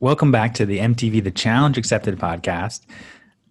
[0.00, 2.86] Welcome back to the MTV The Challenge Accepted podcast.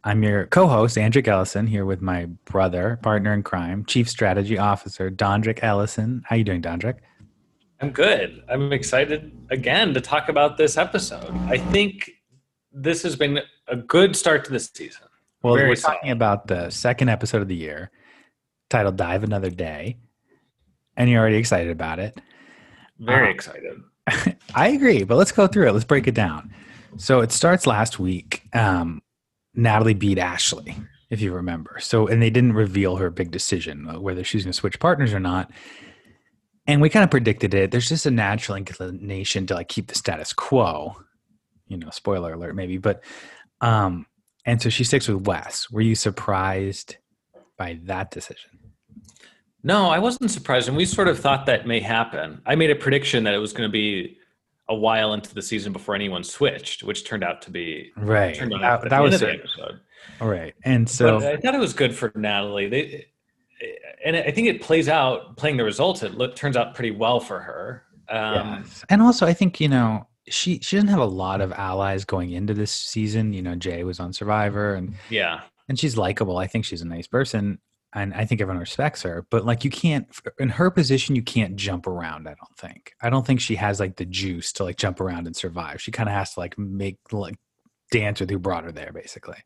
[0.05, 5.11] I'm your co-host, Andrick Ellison, here with my brother, partner in crime, Chief Strategy Officer,
[5.11, 6.23] Dondrick Ellison.
[6.25, 6.99] How you doing, Dondrick?
[7.81, 8.45] I'm good.
[8.47, 11.35] I'm excited again to talk about this episode.
[11.49, 12.11] I think
[12.71, 15.07] this has been a good start to this season.
[15.43, 17.91] Well, Very we're talking about the second episode of the year,
[18.69, 19.97] titled "Dive Another Day,"
[20.95, 22.21] and you're already excited about it.
[22.99, 23.81] Very um, excited.
[24.55, 25.73] I agree, but let's go through it.
[25.73, 26.53] Let's break it down.
[26.97, 28.43] So it starts last week.
[28.53, 29.01] Um,
[29.53, 30.75] Natalie beat Ashley,
[31.09, 31.79] if you remember.
[31.79, 35.13] So, and they didn't reveal her big decision, uh, whether she's going to switch partners
[35.13, 35.51] or not.
[36.65, 37.71] And we kind of predicted it.
[37.71, 40.95] There's just a natural inclination to like keep the status quo.
[41.67, 42.77] You know, spoiler alert, maybe.
[42.77, 43.03] But,
[43.61, 44.05] um,
[44.45, 45.69] and so she sticks with Wes.
[45.69, 46.97] Were you surprised
[47.57, 48.66] by that decision?
[49.63, 52.41] No, I wasn't surprised, and we sort of thought that may happen.
[52.45, 54.17] I made a prediction that it was going to be
[54.69, 58.35] a while into the season before anyone switched, which turned out to be right.
[58.35, 59.79] Turned out that, that was the episode.
[60.21, 62.69] All right, and so but I thought it was good for Natalie.
[62.69, 63.05] They,
[64.05, 66.03] and I think it plays out playing the results.
[66.03, 67.83] It look, turns out pretty well for her.
[68.09, 68.85] Um, yes.
[68.89, 72.31] and also I think you know she she doesn't have a lot of allies going
[72.31, 73.33] into this season.
[73.33, 76.37] You know, Jay was on Survivor, and yeah, and she's likable.
[76.37, 77.59] I think she's a nice person
[77.93, 80.07] and I think everyone respects her, but like you can't
[80.39, 82.93] in her position you can't jump around, I don't think.
[83.01, 85.81] I don't think she has like the juice to like jump around and survive.
[85.81, 87.37] She kind of has to like make like
[87.91, 89.37] dance with who brought her there basically.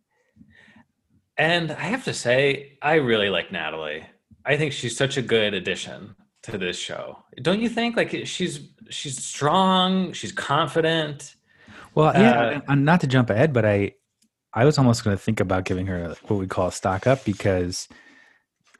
[1.38, 4.06] And I have to say I really like Natalie.
[4.46, 7.24] I think she's such a good addition to this show.
[7.42, 11.36] Don't you think like she's she's strong, she's confident.
[11.94, 13.94] Well, yeah, uh, not to jump ahead, but I
[14.54, 17.24] I was almost going to think about giving her what we call a stock up
[17.24, 17.88] because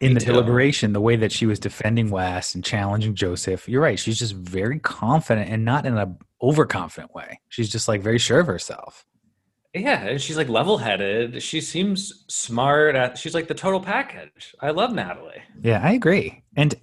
[0.02, 0.28] in the too.
[0.28, 4.00] deliberation, the way that she was defending Wes and challenging Joseph, you're right.
[4.00, 7.40] She's just very confident and not in a overconfident way.
[7.50, 9.06] She's just like very sure of herself.
[9.74, 11.42] Yeah, And she's like level-headed.
[11.42, 12.96] She seems smart.
[12.96, 14.54] At, she's like the total package.
[14.60, 15.42] I love Natalie.
[15.62, 16.44] Yeah, I agree.
[16.58, 16.76] And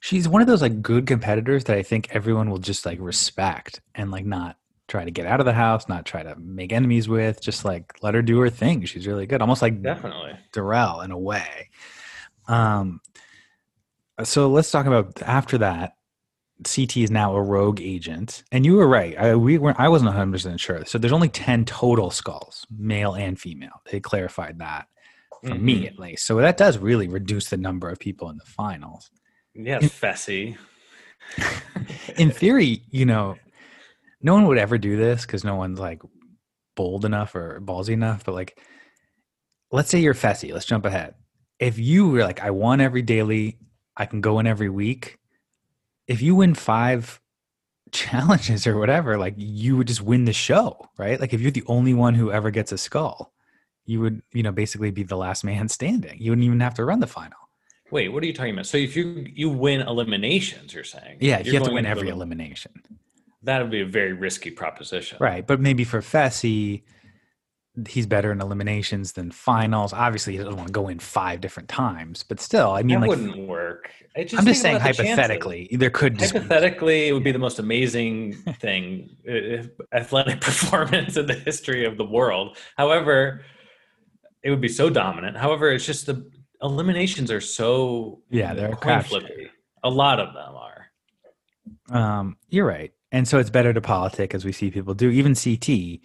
[0.00, 3.82] she's one of those like good competitors that I think everyone will just like respect
[3.94, 4.56] and like not
[4.88, 7.42] try to get out of the house, not try to make enemies with.
[7.42, 8.86] Just like let her do her thing.
[8.86, 11.68] She's really good, almost like definitely Darrell in a way.
[12.50, 13.00] Um,
[14.24, 15.94] so let's talk about after that.
[16.62, 19.16] CT is now a rogue agent, and you were right.
[19.16, 20.84] I, we were I wasn't 100 percent sure.
[20.84, 23.80] So there's only 10 total skulls, male and female.
[23.90, 24.88] They clarified that
[25.42, 25.64] for mm-hmm.
[25.64, 26.26] me at least.
[26.26, 29.10] So that does really reduce the number of people in the finals.
[29.54, 30.58] Yeah, Fessy.
[32.18, 33.36] in theory, you know,
[34.20, 36.02] no one would ever do this because no one's like
[36.76, 38.26] bold enough or ballsy enough.
[38.26, 38.60] But like,
[39.72, 40.52] let's say you're Fessy.
[40.52, 41.14] Let's jump ahead
[41.60, 43.58] if you were like, I won every daily,
[43.96, 45.18] I can go in every week.
[46.08, 47.20] If you win five
[47.92, 51.20] challenges or whatever, like you would just win the show, right?
[51.20, 53.32] Like if you're the only one who ever gets a skull,
[53.84, 56.16] you would, you know, basically be the last man standing.
[56.18, 57.36] You wouldn't even have to run the final.
[57.90, 58.66] Wait, what are you talking about?
[58.66, 61.18] So if you you win eliminations, you're saying?
[61.20, 62.72] Yeah, if you have to win every elimination.
[63.42, 65.18] That would be a very risky proposition.
[65.20, 65.44] Right.
[65.44, 66.82] But maybe for Fessy,
[67.88, 69.92] he's better in eliminations than finals.
[69.92, 73.08] Obviously, he doesn't want to go in five different times, but still, I mean, that
[73.08, 73.90] like, wouldn't work.
[74.16, 75.78] Just I'm just saying, hypothetically, chances.
[75.78, 79.64] there could hypothetically it would be the most amazing thing, uh,
[79.96, 82.56] athletic performance in the history of the world.
[82.76, 83.42] However,
[84.42, 85.36] it would be so dominant.
[85.36, 86.28] However, it's just the
[86.62, 89.50] eliminations are so yeah, they're coin flippy.
[89.84, 90.86] A lot of them are.
[91.90, 95.10] Um, you're right, and so it's better to politic as we see people do.
[95.10, 96.00] Even CT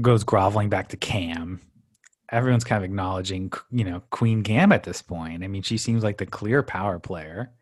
[0.00, 1.60] goes groveling back to Cam.
[2.30, 5.44] Everyone's kind of acknowledging, you know, Queen Cam at this point.
[5.44, 7.52] I mean, she seems like the clear power player.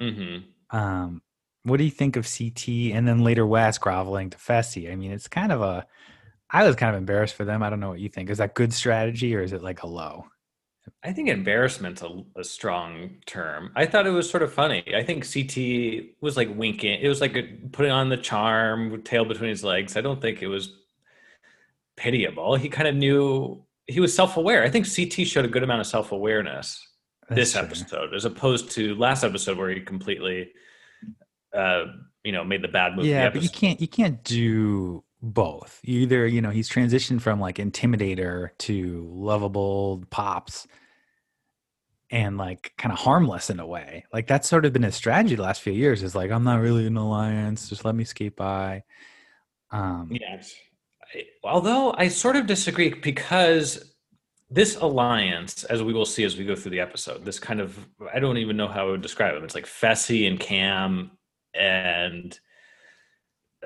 [0.00, 0.76] Mm-hmm.
[0.76, 1.22] Um,
[1.64, 4.90] what do you think of CT and then later Wes groveling to Fessy?
[4.90, 5.86] I mean, it's kind of a.
[6.50, 7.62] I was kind of embarrassed for them.
[7.62, 8.30] I don't know what you think.
[8.30, 10.26] Is that good strategy or is it like a low?
[11.04, 13.70] I think embarrassment's a, a strong term.
[13.76, 14.82] I thought it was sort of funny.
[14.94, 17.00] I think CT was like winking.
[17.00, 19.96] It was like a, putting on the charm, tail between his legs.
[19.96, 20.79] I don't think it was
[21.96, 22.56] pitiable.
[22.56, 24.62] He kind of knew he was self-aware.
[24.62, 26.86] I think CT showed a good amount of self-awareness
[27.28, 27.62] this true.
[27.62, 30.50] episode, as opposed to last episode where he completely,
[31.54, 31.84] uh,
[32.24, 33.06] you know, made the bad move.
[33.06, 35.80] Yeah, but you can't you can't do both.
[35.84, 40.66] Either you know he's transitioned from like intimidator to lovable pops,
[42.10, 44.04] and like kind of harmless in a way.
[44.12, 46.02] Like that's sort of been his strategy the last few years.
[46.02, 47.68] Is like I'm not really an alliance.
[47.68, 48.82] Just let me skate by.
[49.72, 50.52] Um, yes
[51.42, 53.94] although I sort of disagree because
[54.50, 57.78] this alliance, as we will see as we go through the episode, this kind of
[58.12, 59.44] I don't even know how I would describe them.
[59.44, 61.12] It's like Fessy and Cam
[61.54, 62.38] and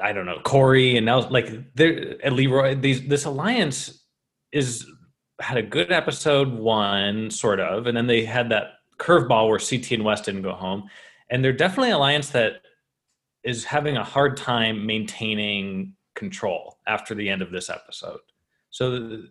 [0.02, 2.74] I don't know Corey and now like there and Leroy.
[2.74, 4.04] These this alliance
[4.52, 4.86] is
[5.40, 9.92] had a good episode one sort of, and then they had that curveball where CT
[9.92, 10.88] and Wes didn't go home,
[11.30, 12.62] and they're definitely an alliance that
[13.42, 18.20] is having a hard time maintaining control after the end of this episode.
[18.70, 19.22] So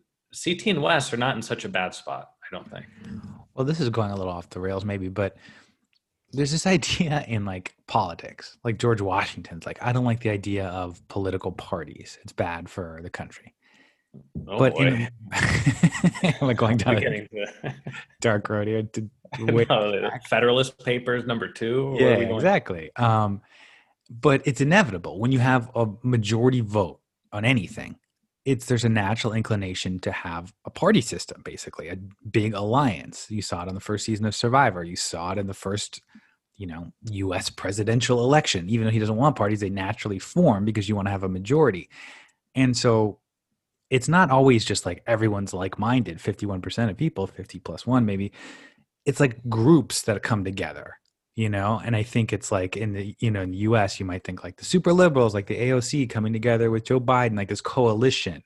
[0.43, 2.85] CT and Wes are not in such a bad spot, I don't think.
[3.55, 5.35] Well, this is going a little off the rails, maybe, but
[6.31, 10.67] there's this idea in like politics, like George Washington's like, I don't like the idea
[10.67, 12.17] of political parties.
[12.23, 13.53] It's bad for the country.
[14.47, 14.85] Oh but boy.
[14.85, 15.09] in,
[16.23, 17.27] am I going down We're a getting
[17.63, 17.73] to
[18.21, 18.83] dark road here?
[18.83, 19.09] To,
[19.39, 21.95] No, Federalist Papers number two.
[21.99, 22.35] Yeah, are we going?
[22.35, 22.91] exactly.
[22.95, 23.41] Um,
[24.09, 26.99] but it's inevitable when you have a majority vote
[27.31, 27.97] on anything.
[28.45, 31.97] It's there's a natural inclination to have a party system, basically a
[32.29, 33.27] big alliance.
[33.29, 34.83] You saw it on the first season of Survivor.
[34.83, 36.01] You saw it in the first,
[36.57, 37.49] you know, U.S.
[37.49, 38.69] presidential election.
[38.69, 41.29] Even though he doesn't want parties, they naturally form because you want to have a
[41.29, 41.89] majority.
[42.53, 43.19] And so,
[43.89, 46.19] it's not always just like everyone's like-minded.
[46.19, 48.33] Fifty-one percent of people, fifty plus one, maybe.
[49.05, 50.95] It's like groups that come together
[51.35, 54.05] you know and i think it's like in the you know in the us you
[54.05, 57.49] might think like the super liberals like the aoc coming together with joe biden like
[57.49, 58.43] this coalition.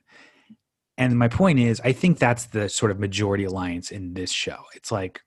[0.96, 4.58] And my point is i think that's the sort of majority alliance in this show.
[4.74, 5.20] It's like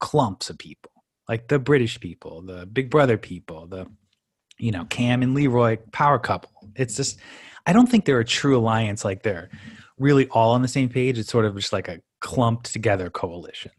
[0.00, 0.90] clumps of people
[1.28, 3.86] like the british people the big brother people the
[4.58, 6.50] you know cam and leroy power couple.
[6.76, 7.18] It's just
[7.66, 9.48] i don't think they're a true alliance like they're
[9.98, 11.18] really all on the same page.
[11.18, 13.72] It's sort of just like a clumped together coalition.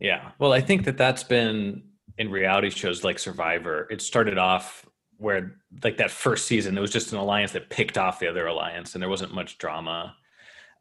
[0.00, 0.30] Yeah.
[0.38, 1.82] Well, I think that that's been
[2.18, 3.86] in reality shows like Survivor.
[3.90, 4.84] It started off
[5.16, 8.46] where, like that first season, it was just an alliance that picked off the other
[8.46, 10.14] alliance, and there wasn't much drama.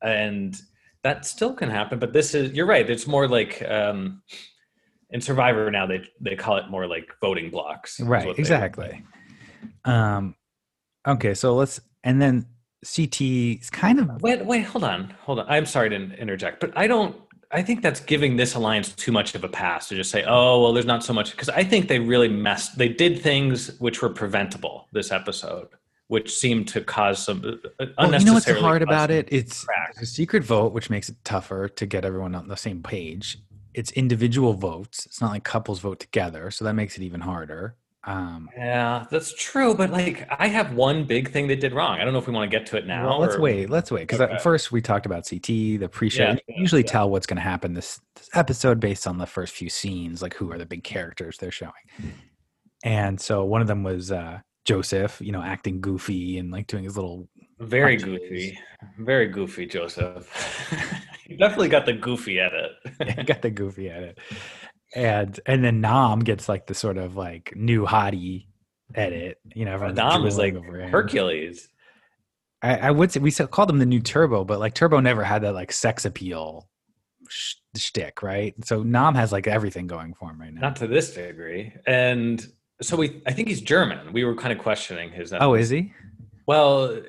[0.03, 0.59] And
[1.03, 2.87] that still can happen, but this is you're right.
[2.89, 4.21] It's more like um,
[5.09, 7.99] in Survivor now they they call it more like voting blocks.
[7.99, 9.03] right exactly
[9.85, 10.35] um
[11.07, 12.45] okay so let's and then
[12.85, 15.45] ct is kind of Wait, wait, hold on, hold on.
[15.49, 17.15] I'm sorry to interject, but I don't.
[17.51, 20.61] I think that's giving this alliance too much of a pass to just say, "Oh,
[20.61, 22.77] well, there's not so much." Because I think they really messed.
[22.77, 25.69] They did things which were preventable this episode,
[26.07, 28.19] which seemed to cause some uh, well, unnecessarily.
[28.19, 29.65] you know what's hard about it it's
[30.01, 33.37] a secret vote which makes it tougher to get everyone on the same page
[33.73, 37.75] it's individual votes it's not like couples vote together so that makes it even harder
[38.07, 39.75] um Yeah, that's true.
[39.75, 41.99] But like, I have one big thing that did wrong.
[41.99, 43.07] I don't know if we want to get to it now.
[43.07, 44.37] well, let's or- wait let's wait because Okay.
[44.39, 46.91] first we talked about ct the pre-show Yeah, you yeah, usually yeah.
[46.91, 50.33] tell what's going to happen this, this episode based on the first few scenes like
[50.33, 51.73] who are the big characters they're showing
[52.83, 56.83] and so one of them was uh joseph you know acting goofy and like doing
[56.83, 57.27] his little
[57.59, 58.19] Very punches.
[58.19, 58.59] goofy,
[58.99, 60.29] very goofy, Joseph.
[61.27, 62.71] you definitely got the goofy edit.
[63.01, 64.19] I got the goofy edit.
[64.95, 68.47] And and then Nam gets like the sort of like new hottie
[68.95, 69.39] edit.
[69.53, 70.55] You know, everyone's Dom is like.
[70.89, 71.67] Hercules.
[72.61, 75.23] I, I would say we still called him the new Turbo, but like Turbo never
[75.23, 76.67] had that like sex appeal
[77.29, 78.53] sh- shtick, right?
[78.65, 80.61] So Nam has like everything going for him right now.
[80.61, 81.73] Not to this degree.
[81.85, 82.45] And
[82.81, 84.13] so we, I think he's German.
[84.13, 85.33] We were kind of questioning his.
[85.33, 85.93] oh, is he?
[86.45, 87.01] Well,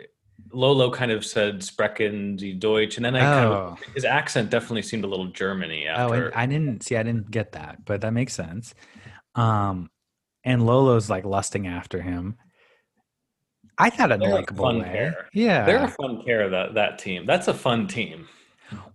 [0.52, 4.50] Lolo kind of said "Sprechen Sie Deutsch," and then I kind Oh, of his accent
[4.50, 6.26] definitely seemed a little Germany oh, after.
[6.29, 6.96] and I didn't see.
[6.96, 8.75] I didn't get that, but that makes sense.
[9.35, 9.90] Um,
[10.44, 12.37] and Lolo's like lusting after him.
[13.76, 14.85] I thought in a likable fun way.
[14.88, 15.29] pair.
[15.32, 16.49] Yeah, They're a fun pair.
[16.50, 17.26] That that team.
[17.26, 18.26] That's a fun team.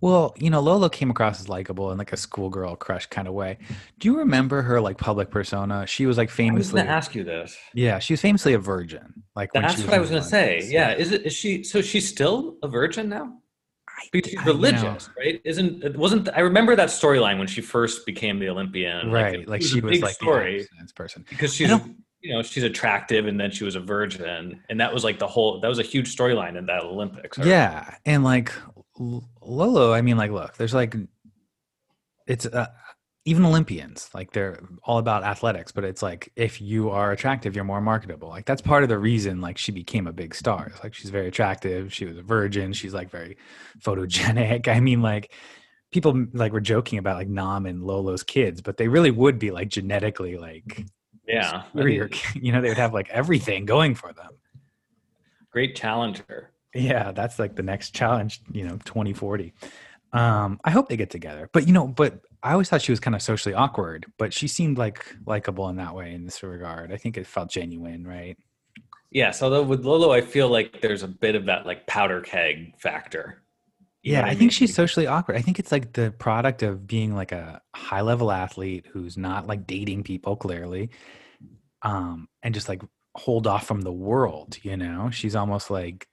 [0.01, 3.33] Well, you know, Lolo came across as likable in like a schoolgirl crush kind of
[3.33, 3.57] way.
[3.99, 5.85] Do you remember her like public persona?
[5.87, 6.55] She was like famously.
[6.55, 7.57] I was going to ask you this.
[7.73, 9.23] yeah, she was famously a virgin.
[9.35, 10.61] Like when That's what I was going to say.
[10.65, 11.25] Yeah, is it?
[11.25, 11.63] Is she?
[11.63, 13.37] So she's still a virgin now?
[14.11, 15.41] Because she's I- you know, religious, right?
[15.45, 16.29] Isn't it wasn't?
[16.35, 19.11] I remember that storyline when she first became the Olympian.
[19.11, 19.47] right?
[19.47, 21.25] Like was she was big like story person.
[21.29, 21.69] because she's
[22.21, 25.27] you know she's attractive and then she was a virgin and that was like the
[25.27, 27.37] whole that was a huge storyline in that Olympics.
[27.37, 28.51] Yeah, and like
[28.99, 30.95] Lolo, I mean, like, look, there's like,
[32.27, 32.67] it's uh,
[33.25, 37.63] even Olympians, like they're all about athletics, but it's like if you are attractive, you're
[37.63, 38.27] more marketable.
[38.27, 40.67] Like that's part of the reason like she became a big star.
[40.67, 41.93] It's like she's very attractive.
[41.93, 42.73] She was a virgin.
[42.73, 43.37] She's like very
[43.79, 44.67] photogenic.
[44.73, 45.31] I mean, like
[45.91, 49.51] people like were joking about like Nam and Lolo's kids, but they really would be
[49.51, 50.85] like genetically like
[51.25, 52.09] Yeah, superior.
[52.35, 54.31] You know, they would have like everything going for them.
[55.49, 56.52] great challenger.
[56.73, 59.53] Yeah, that's like the next challenge, you know, 2040.
[60.11, 61.49] Um, I hope they get together.
[61.53, 64.47] But you know, but I always thought she was kind of socially awkward, but she
[64.47, 66.91] seemed like likable in that way in this regard.
[66.91, 68.37] I think it felt genuine, right?
[69.11, 72.77] Yes, although with Lolo, I feel like there's a bit of that like powder keg
[72.79, 73.43] factor.
[74.03, 74.37] You Yeah, what I, mean?
[74.39, 75.37] think she's socially awkward.
[75.37, 79.47] I think it's like the product of being like a high level athlete who's not
[79.47, 80.89] like dating people clearly.
[81.81, 82.81] Um, and just like
[83.15, 84.57] hold off from the world.
[84.63, 86.07] You know, she's almost like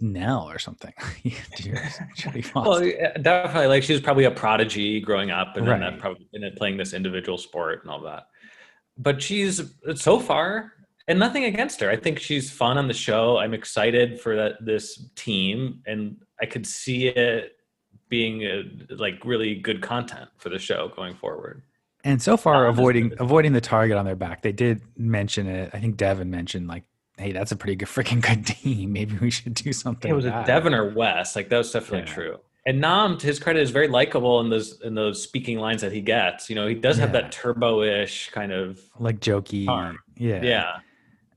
[0.00, 0.92] Nell or something.
[2.54, 2.80] well,
[3.22, 3.66] definitely.
[3.66, 5.80] Like she was probably a prodigy growing up, and Right.
[5.80, 8.24] then probably and then playing this individual sport and all that.
[8.98, 9.60] But she's
[9.94, 10.72] so far,
[11.08, 11.90] and nothing against her.
[11.90, 13.38] I think she's fun on the show.
[13.38, 17.52] I'm excited for that this team, and I could see it
[18.08, 21.62] being a, like really good content for the show going forward.
[22.04, 24.42] And so far, avoiding avoiding the target on their back.
[24.42, 25.70] They did mention it.
[25.72, 26.84] I think Devin mentioned like,
[27.18, 28.92] "Hey, that's a pretty good freaking good team.
[28.98, 30.42] Maybe we should do something." It was a.
[30.46, 31.36] Devin or Wes.
[31.36, 32.14] Like that was definitely Yeah.
[32.14, 32.38] true.
[32.66, 35.92] And Nam, to his credit, is very likable in those in those speaking lines that
[35.92, 36.48] he gets.
[36.48, 39.66] You know, he does have that turbo-ish kind of like jokey.
[39.66, 39.98] Charm.
[40.16, 40.42] Yeah.
[40.42, 40.78] yeah.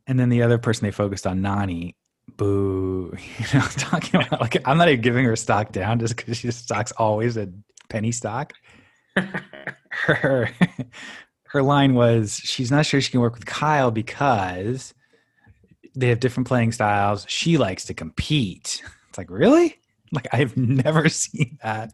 [0.08, 1.96] And then the other person they focused on, Nany.
[2.38, 3.14] Boo.
[3.40, 6.50] You know, talking about like I'm not even giving her stock down just because she
[6.52, 7.50] stock's always a
[7.90, 8.54] penny stock.
[9.90, 10.50] Her
[11.48, 14.94] her line was she's not sure she can work with Kyle because
[16.00, 17.26] they have different playing styles.
[17.28, 18.84] She likes to compete.
[19.10, 19.80] It's like, really?
[20.12, 21.94] Like I've never seen that.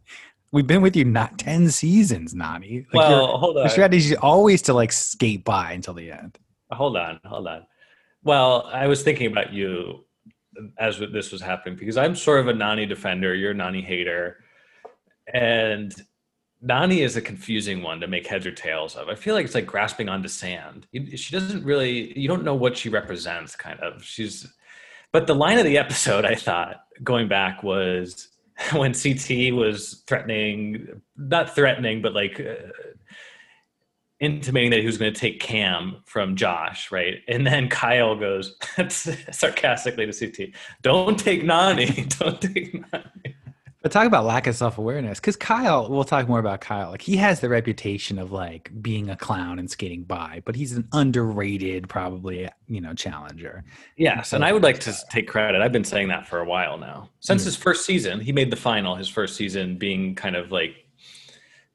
[0.52, 2.86] We've been with you not 10 seasons, Nany.
[2.94, 6.12] Like your- well, hold your on, strategy is always to like skate by until the
[6.12, 6.38] end.
[6.72, 7.66] hold on, hold on.
[8.24, 10.06] Well, I was thinking about you
[10.78, 13.34] as this was happening because I'm sort of a Nany defender.
[13.36, 14.38] You're a Nany hater,
[15.34, 15.94] and
[16.64, 19.10] Nany is a confusing one to make heads or tails of.
[19.10, 20.88] I feel like it's like grasping onto sand.
[21.16, 22.18] She doesn't really.
[22.18, 23.56] You don't know what she represents.
[23.56, 24.04] Kind of.
[24.04, 24.48] She's.
[25.12, 28.30] But the line of the episode, I thought, going back, was
[28.74, 32.70] when CT was threatening, not threatening, but like uh,
[34.20, 37.16] intimating that he was going to take Cam from Josh, right?
[37.28, 38.56] And then Kyle goes
[39.32, 43.33] sarcastically to CT, "Don't take Nany, don't take Nany."
[43.84, 45.20] But talk about lack of self awareness.
[45.20, 46.90] Because Kyle, we'll talk more about Kyle.
[46.90, 50.72] Like he has the reputation of like being a clown and skating by, but he's
[50.72, 53.62] an underrated, probably you know, challenger.
[53.98, 55.62] Yes, and I would like to take credit.
[55.62, 57.10] I've been saying that for a while now.
[57.20, 57.46] Since Yeah.
[57.46, 58.96] his first season, he made the final.
[58.96, 60.76] His first season being kind of like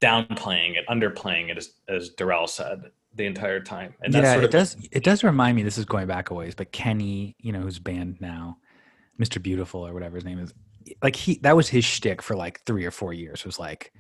[0.01, 2.85] downplaying it, underplaying it, as, as Darrell said
[3.15, 3.95] the entire time.
[4.01, 4.77] And that's yeah, sort it does.
[4.93, 5.63] It does remind me.
[5.63, 8.57] This is going back a ways, but Kenny, you know, who's banned now,
[9.21, 9.43] Mr.
[9.43, 10.55] Beautiful or whatever his name is,
[11.03, 13.45] like he that was his shtick for like three or four years.
[13.45, 13.93] Was like,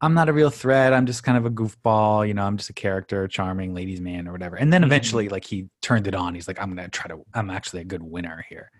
[0.00, 0.92] I'm not a real threat.
[0.92, 2.26] I'm just kind of a goofball.
[2.26, 4.56] You know, I'm just a character, charming ladies man or whatever.
[4.56, 4.86] And then Mhm.
[4.86, 6.34] eventually, like he turned it on.
[6.34, 7.24] He's like, I'm gonna try to.
[7.34, 8.70] I'm actually a good winner here.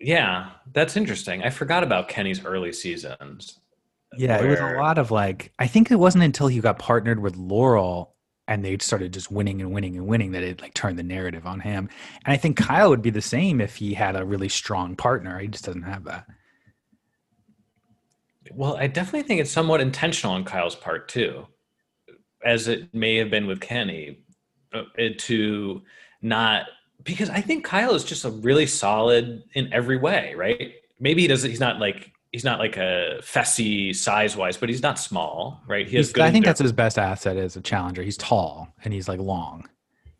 [0.00, 1.42] Yeah, that's interesting.
[1.42, 3.60] I forgot about Kenny's early seasons.
[4.18, 5.52] Yeah, it was a lot of like.
[5.58, 8.14] I think it wasn't until he got partnered with Laurel
[8.48, 11.46] and they started just winning and winning and winning that it like turned the narrative
[11.46, 11.88] on him.
[12.26, 15.38] And I think Kyle would be the same if he had a really strong partner.
[15.38, 16.26] He just doesn't have that.
[18.54, 21.46] Well, I definitely think it's somewhat intentional on Kyle's part too,
[22.44, 24.18] as it may have been with Kenny,
[24.72, 24.82] uh,
[25.18, 25.82] to
[26.20, 26.66] not
[27.04, 30.74] because I think Kyle is just a really solid in every way, right?
[31.00, 31.50] Maybe he doesn't.
[31.50, 35.86] He's not like he's not like a Fessy size wise, but he's not small, right?
[35.88, 36.24] He has He's- good.
[36.24, 38.02] I think that's his best asset as a challenger.
[38.02, 39.68] He's tall and he's like long.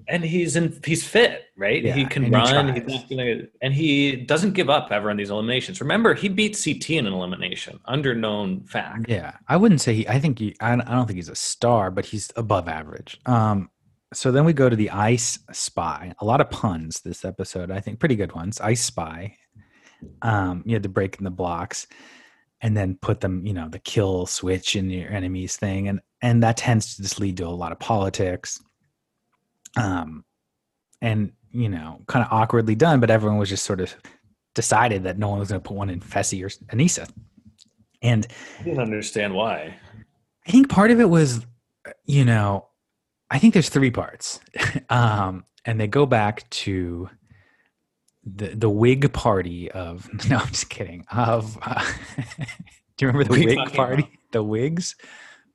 [0.09, 3.37] And he's in he's fit right Yeah, he can and he run he's not gonna,
[3.61, 7.13] and he doesn't give up ever in these eliminations remember he beat ct in an
[7.13, 10.09] elimination under known fact Yeah, I wouldn't say he.
[10.09, 10.57] I think he.
[10.61, 13.21] I, I don't think he's a star, but he's above average.
[13.27, 13.71] Um.
[14.15, 16.13] So then we go to the Ice Spy.
[16.21, 17.71] A lot of puns this episode.
[17.71, 18.61] I think pretty good ones.
[18.61, 19.37] Ice Spy.
[20.23, 20.63] Um.
[20.67, 21.87] You had to break in the blocks,
[22.61, 23.47] and then put them.
[23.47, 27.21] You know, the kill switch in your enemy's thing, and and that tends to just
[27.21, 28.61] lead to a lot of politics.
[29.77, 30.25] Um,
[31.01, 33.95] and you know, kind of awkwardly done, but everyone was just sort of
[34.55, 37.11] decided that no one was going to put one in Fessy or Aneesa.
[38.03, 38.27] And
[38.59, 39.77] i didn't understand why
[40.47, 41.47] I think part of it was,
[42.05, 42.67] you know,
[43.31, 44.41] I think there's three parts,
[44.91, 47.09] um, and they go back to
[48.25, 50.09] the the Whig party of.
[50.29, 51.05] No, I'm just kidding.
[51.11, 51.85] Of uh,
[52.97, 54.03] do you remember the Whig party?
[54.03, 54.13] about?
[54.33, 54.97] The Whigs.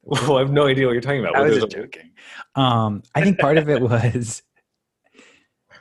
[0.07, 1.81] Well, i have no idea what you're talking about I What was just it?
[1.81, 2.11] joking.
[2.55, 4.41] Um, I think part of it was,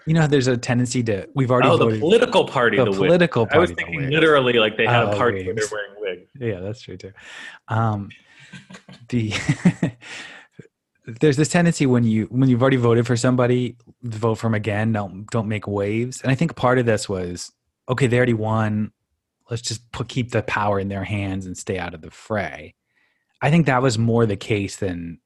[0.06, 2.90] you know, there's a tendency to we've already oh the voted political party the, the,
[2.90, 2.98] Whig.
[2.98, 3.56] political party.
[3.56, 6.30] i was thinking literally like they had Oh, a party where they're wearing wigs.
[6.38, 7.12] Yeah, that's true too.
[7.68, 8.10] Um,
[9.08, 9.32] the
[11.06, 14.92] there's this tendency when you when you've already voted for somebody, vote for them again.
[14.92, 16.20] Don't don't make waves.
[16.22, 17.52] And I think part of this was
[17.88, 18.06] okay.
[18.06, 18.92] They already won.
[19.50, 22.74] Let's just put keep the power in their hands and stay out of the fray.
[23.42, 25.20] I think that was more the case than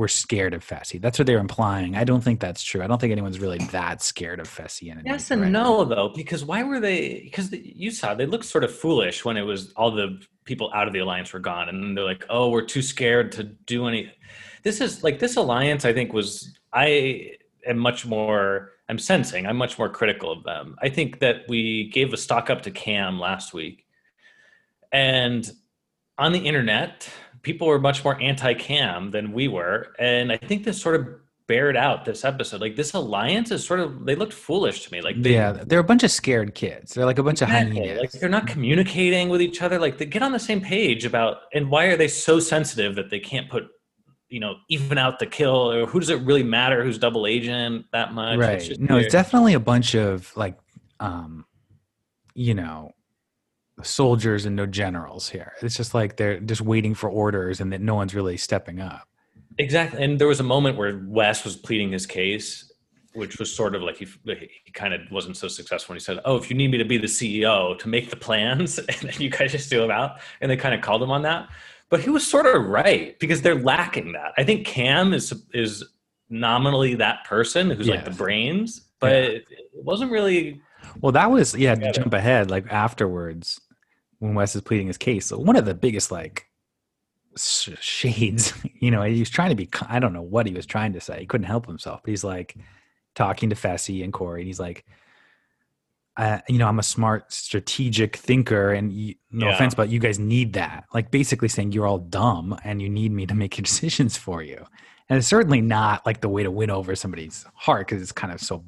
[0.00, 0.98] we're scared of Fessy.
[0.98, 1.94] That's what they're implying.
[1.94, 2.82] I don't think that's true.
[2.82, 4.90] I don't think anyone's really that scared of Fessy.
[4.90, 7.20] And Yes and no, though, because why were they?
[7.22, 10.70] Because the, you saw they looked sort of foolish when it was all the people
[10.74, 13.86] out of the alliance were gone, and they're like, "Oh, we're too scared to do
[13.88, 14.10] any."
[14.62, 15.84] This is like this alliance.
[15.84, 17.32] I think was I
[17.66, 19.46] am much more I'm sensing.
[19.46, 20.76] I'm much more critical of them.
[20.80, 23.84] I think that we gave a stock up to Cam last week,
[24.92, 25.50] and
[26.16, 27.06] on the internet,
[27.42, 31.08] people were much more anti-Cam than we were, and I think this sort of
[31.50, 32.60] bared out this episode.
[32.60, 35.00] Like this alliance is sort of they looked foolish to me.
[35.00, 36.94] Like they, yeah, they're a bunch of scared kids.
[36.94, 37.80] They're like a bunch exactly.
[37.80, 38.00] of hyenas.
[38.00, 39.80] Like they're not communicating with each other.
[39.80, 43.10] Like they get on the same page about and why are they so sensitive that
[43.10, 43.66] they can't put
[44.28, 47.84] you know even out the kill or who does it really matter who's double agent
[47.92, 49.06] that much right it's no weird.
[49.06, 50.56] it's definitely a bunch of like
[51.00, 51.44] um
[52.34, 52.92] you know
[53.82, 57.80] soldiers and no generals here it's just like they're just waiting for orders and that
[57.80, 59.08] no one's really stepping up
[59.58, 62.66] exactly and there was a moment where wes was pleading his case
[63.14, 64.06] which was sort of like he,
[64.64, 66.84] he kind of wasn't so successful when he said oh if you need me to
[66.84, 70.20] be the ceo to make the plans and then you guys just do them out
[70.40, 71.48] and they kind of called him on that
[71.90, 74.32] but he was sort of right because they're lacking that.
[74.38, 75.84] I think Cam is is
[76.30, 77.96] nominally that person who's yes.
[77.96, 79.28] like the brains, but yeah.
[79.28, 79.44] it,
[79.74, 80.62] wasn't really.
[81.00, 81.74] Well, that was yeah.
[81.74, 83.60] To jump ahead, like afterwards,
[84.20, 86.46] when Wes is pleading his case, so one of the biggest like
[87.36, 88.52] shades.
[88.80, 89.68] You know, he was trying to be.
[89.90, 91.20] I don't know what he was trying to say.
[91.20, 92.56] He couldn't help himself, but he's like
[93.14, 94.86] talking to Fessy and Corey and he's like,
[96.16, 99.54] uh, you know, I'm a smart, strategic thinker, and you, no yeah.
[99.54, 100.84] offense, but you guys need that.
[100.94, 104.42] Like basically saying you're all dumb and you need me to make your decisions for
[104.42, 104.64] you.
[105.10, 108.32] And it's certainly not like the way to win over somebody's heart because it's kind
[108.32, 108.64] of so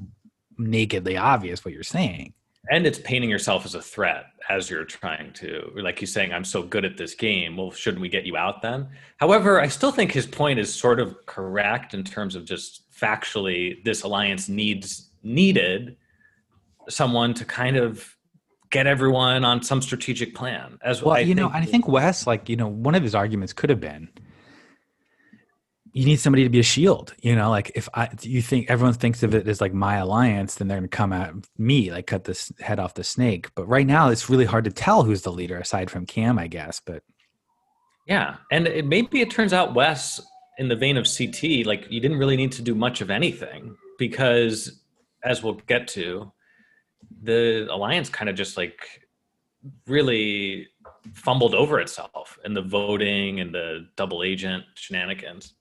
[0.58, 2.34] nakedly obvious what you're saying.
[2.70, 6.44] And it's painting yourself as a threat as you're trying to, like he's saying, I'm
[6.44, 7.56] so good at this game.
[7.56, 8.88] Well, shouldn't we get you out then?
[9.16, 13.82] However, I still think his point is sort of correct in terms of just factually,
[13.84, 15.96] this alliance needs needed
[16.88, 18.16] someone to kind of
[18.70, 21.16] get everyone on some strategic plan as well.
[21.16, 23.80] I you know, I think Wes, like, you know, one of his arguments could have
[23.80, 24.08] been
[25.92, 27.14] you need somebody to be a shield.
[27.20, 30.56] You know, like if I you think everyone thinks of it as like my alliance,
[30.56, 33.50] then they're gonna come at me, like cut this head off the snake.
[33.54, 36.46] But right now it's really hard to tell who's the leader aside from Cam, I
[36.46, 36.80] guess.
[36.84, 37.02] But
[38.06, 38.36] yeah.
[38.50, 40.20] And it, maybe it turns out Wes
[40.58, 43.76] in the vein of CT, like you didn't really need to do much of anything
[43.98, 44.80] because
[45.24, 46.32] as we'll get to,
[47.22, 48.80] the alliance kind of just like
[49.86, 50.68] really
[51.14, 55.54] fumbled over itself in the voting and the double agent shenanigans.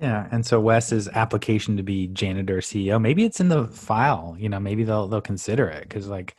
[0.00, 4.36] Yeah, and so Wes's application to be janitor CEO, maybe it's in the file.
[4.38, 6.36] You know, maybe they'll they'll consider it because like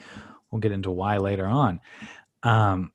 [0.49, 1.81] we'll get into why later on.
[2.43, 2.93] Um,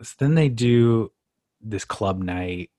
[0.00, 1.12] so then they do
[1.60, 2.70] this club night,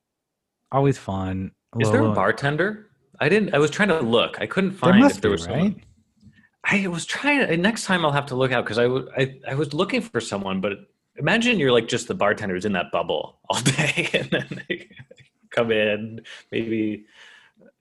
[0.71, 1.51] always fun.
[1.79, 2.87] Is there a bartender?
[3.19, 3.53] I didn't.
[3.53, 4.39] I was trying to look.
[4.39, 5.55] I couldn't find there if there be, was right.
[5.55, 5.83] Someone.
[6.63, 9.39] I was trying to, next time I'll have to look out because I, w- I,
[9.47, 10.73] I was looking for someone, but
[11.15, 14.89] imagine you're like just the bartenders in that bubble all day and then they
[15.51, 17.05] come in, maybe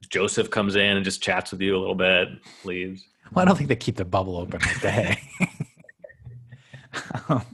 [0.09, 2.28] Joseph comes in and just chats with you a little bit,
[2.64, 3.04] leaves.
[3.33, 5.18] Well, I don't think they keep the bubble open like that.
[7.28, 7.44] um,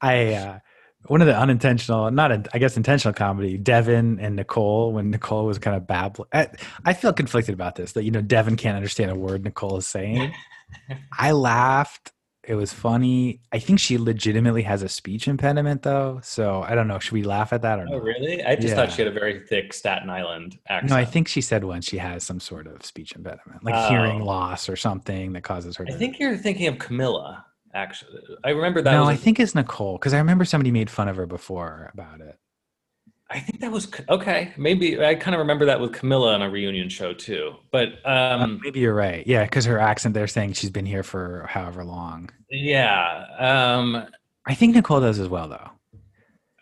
[0.00, 0.58] I, uh,
[1.06, 5.46] one of the unintentional, not a, I guess intentional comedy, Devin and Nicole, when Nicole
[5.46, 6.28] was kind of babbling.
[6.32, 6.48] I,
[6.84, 9.86] I feel conflicted about this that, you know, Devin can't understand a word Nicole is
[9.86, 10.34] saying.
[11.18, 12.12] I laughed.
[12.46, 13.40] It was funny.
[13.50, 16.20] I think she legitimately has a speech impediment, though.
[16.22, 17.00] So I don't know.
[17.00, 18.02] Should we laugh at that or oh, not?
[18.02, 18.44] Really?
[18.44, 18.74] I just yeah.
[18.76, 20.90] thought she had a very thick Staten Island accent.
[20.90, 23.88] No, I think she said once she has some sort of speech impediment, like oh.
[23.88, 25.84] hearing loss or something that causes her.
[25.84, 28.22] To I think you're thinking of Camilla actually.
[28.42, 28.90] I remember that.
[28.90, 32.20] No, I think it's Nicole because I remember somebody made fun of her before about
[32.20, 32.38] it.
[33.28, 34.52] I think that was okay.
[34.56, 37.56] Maybe I kind of remember that with Camilla on a reunion show too.
[37.72, 39.26] But um, uh, maybe you're right.
[39.26, 42.30] Yeah, because her accent, they're saying she's been here for however long.
[42.50, 44.06] Yeah, um,
[44.46, 45.70] I think Nicole does as well, though.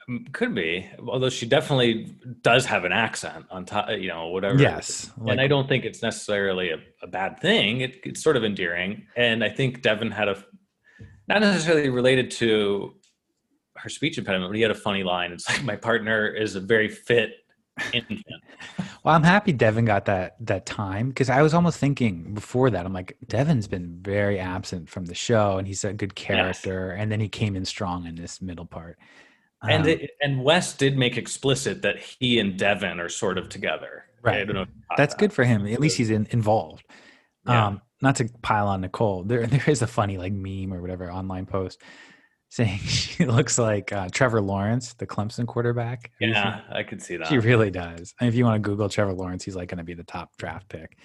[0.08, 3.90] Um, could be, although she definitely does have an accent on top.
[3.90, 4.58] You know, whatever.
[4.58, 7.82] Yes, like, and I don't think it's necessarily a, a bad thing.
[7.82, 10.42] It, it's sort of endearing, and I think Devin had a
[11.28, 12.94] not necessarily related to
[13.84, 15.30] her speech impediment, but he had a funny line.
[15.30, 17.34] It's like my partner is a very fit
[17.92, 18.24] infant.
[19.04, 22.86] well, I'm happy Devin got that that time because I was almost thinking before that.
[22.86, 26.94] I'm like, Devin's been very absent from the show, and he's a good character.
[26.94, 27.02] Yes.
[27.02, 28.98] And then he came in strong in this middle part.
[29.60, 33.50] Um, and it, and Wes did make explicit that he and Devin are sort of
[33.50, 34.06] together.
[34.22, 34.40] Right.
[34.40, 34.66] I don't know.
[34.96, 35.20] That's that.
[35.20, 35.66] good for him.
[35.66, 36.86] At least he's in, involved.
[37.46, 37.66] Yeah.
[37.66, 41.12] Um, not to pile on Nicole, there there is a funny like meme or whatever
[41.12, 41.82] online post
[42.54, 46.12] saying she looks like uh, Trevor Lawrence, the Clemson quarterback.
[46.20, 47.26] Yeah, I could see that.
[47.26, 48.14] She really does.
[48.20, 50.36] And if you want to Google Trevor Lawrence, he's like going to be the top
[50.36, 50.96] draft pick.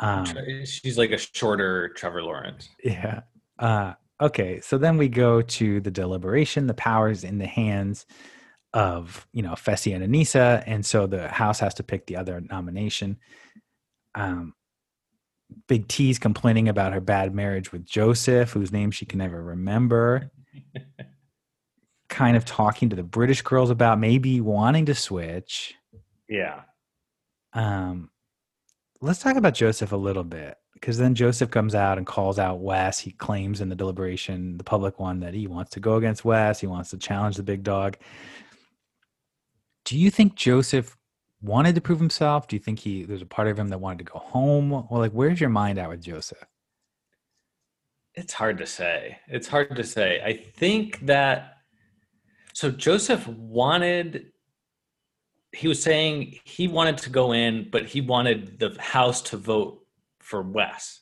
[0.00, 0.26] Um,
[0.64, 2.70] She's like a shorter Trevor Lawrence.
[2.82, 3.20] Yeah.
[3.58, 6.66] Uh, okay, so then we go to the deliberation.
[6.66, 8.06] The powers in the hands
[8.72, 12.40] of you know Fessy and Aneesa, and so the House has to pick the other
[12.40, 13.18] nomination.
[14.14, 14.54] Um,
[15.68, 20.30] Big T's complaining about her bad marriage with Joseph, whose name she can never remember.
[22.08, 25.74] Kind of talking to the British girls about maybe wanting to switch.
[26.28, 26.62] Yeah.
[27.52, 28.10] Um,
[29.00, 32.60] let's talk about Joseph a little bit because then Joseph comes out and calls out
[32.60, 32.98] Wes.
[32.98, 36.60] He claims in the deliberation, the public one, that he wants to go against Wes.
[36.60, 37.96] He wants to challenge the big dog.
[39.84, 40.96] Do you think Joseph
[41.40, 42.48] wanted to prove himself?
[42.48, 44.70] Do you think he there's a part of him that wanted to go home?
[44.70, 46.44] Well, like where's your mind at with Joseph?
[48.16, 49.18] It's hard to say.
[49.28, 50.20] It's hard to say.
[50.24, 51.58] I think that
[52.54, 54.32] so Joseph wanted
[55.52, 59.82] he was saying he wanted to go in, but he wanted the house to vote
[60.20, 61.00] for Wes.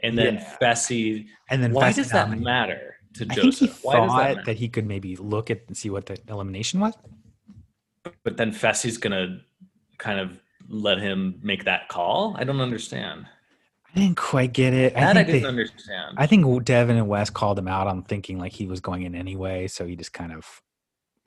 [0.00, 0.56] And then Yeah.
[0.60, 3.84] Fessy And then why Fessy does that nominated- matter to I think he Joseph?
[3.84, 6.80] Why does that thought that he could maybe look at and see what the elimination
[6.80, 6.94] was.
[8.22, 9.40] but then Fessy's gonna
[9.98, 12.34] kind of let him make that call.
[12.38, 13.26] I don't understand.
[13.94, 14.96] I didn't quite get it.
[14.96, 16.14] I That I, think didn't they- understand.
[16.16, 19.14] I think Devin and Wes called him out on thinking like he was going in
[19.14, 20.62] anyway, so he just kind of,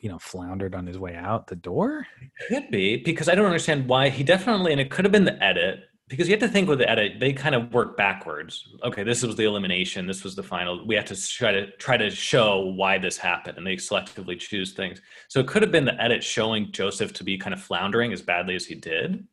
[0.01, 2.05] you know, floundered on his way out the door.
[2.49, 5.41] Could be because I don't understand why he definitely, and it could have been the
[5.43, 8.65] edit because you have to think with the edit, they kind of work backwards.
[8.83, 10.07] Okay, this was the elimination.
[10.07, 10.85] This was the final.
[10.87, 14.71] We have to try to try to show why this happened, and they selectively choose
[14.73, 15.01] things.
[15.29, 18.21] So it could have been the edit showing Joseph to be kind of floundering as
[18.21, 19.25] badly as he did,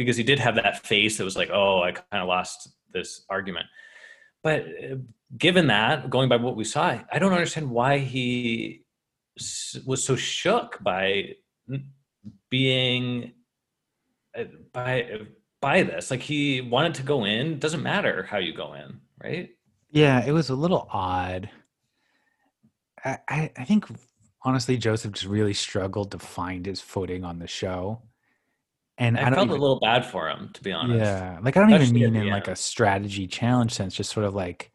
[0.00, 3.22] because he did have that face that was like, "Oh, I kind of lost this
[3.28, 3.66] argument."
[4.42, 4.96] But uh,
[5.36, 8.86] given that, going by what we saw, I don't understand why he
[9.84, 11.34] was so shook by
[12.48, 13.32] being
[14.34, 15.20] uh, by
[15.60, 16.10] by this.
[16.10, 17.58] Like he wanted to go in.
[17.58, 19.50] Doesn't matter how you go in, right?
[19.90, 21.50] Yeah, it was a little odd.
[23.04, 23.84] I, I, I think
[24.46, 28.00] honestly, Joseph just really struggled to find his footing on the show,
[29.00, 31.00] and I, I, felt even, a little bad for him, to be honest.
[31.00, 34.12] yeah, like I don't even Especially at mean in like a strategy challenge sense, just
[34.12, 34.70] sort of like,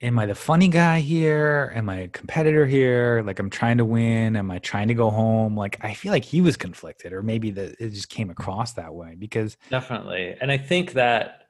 [0.00, 1.70] am I the funny guy here?
[1.76, 3.22] Am I a competitor here?
[3.26, 4.36] Like I'm trying to win.
[4.36, 5.54] Am I trying to go home?
[5.54, 8.94] Like I feel like he was conflicted, or maybe that it just came across that
[8.94, 11.48] way because Definitely, and I think that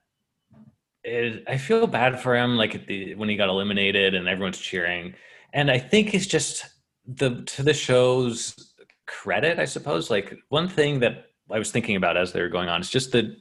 [1.05, 2.57] it, I feel bad for him.
[2.57, 5.15] Like at the when he got eliminated and everyone's cheering,
[5.53, 6.67] and I think it's just
[7.07, 8.75] the to the show's
[9.07, 10.11] credit, I suppose.
[10.11, 13.13] Like one thing that I was thinking about as they were going on is just
[13.13, 13.37] the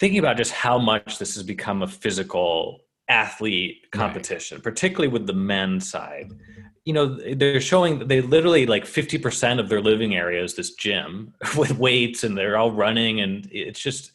[0.00, 5.34] thinking about just how much this has become a physical athlete competition, particularly with the
[5.34, 6.32] men's side.
[6.84, 11.34] You know, they're showing they literally like 50% of their living area is this gym
[11.56, 14.12] with weights and they're all running and it's just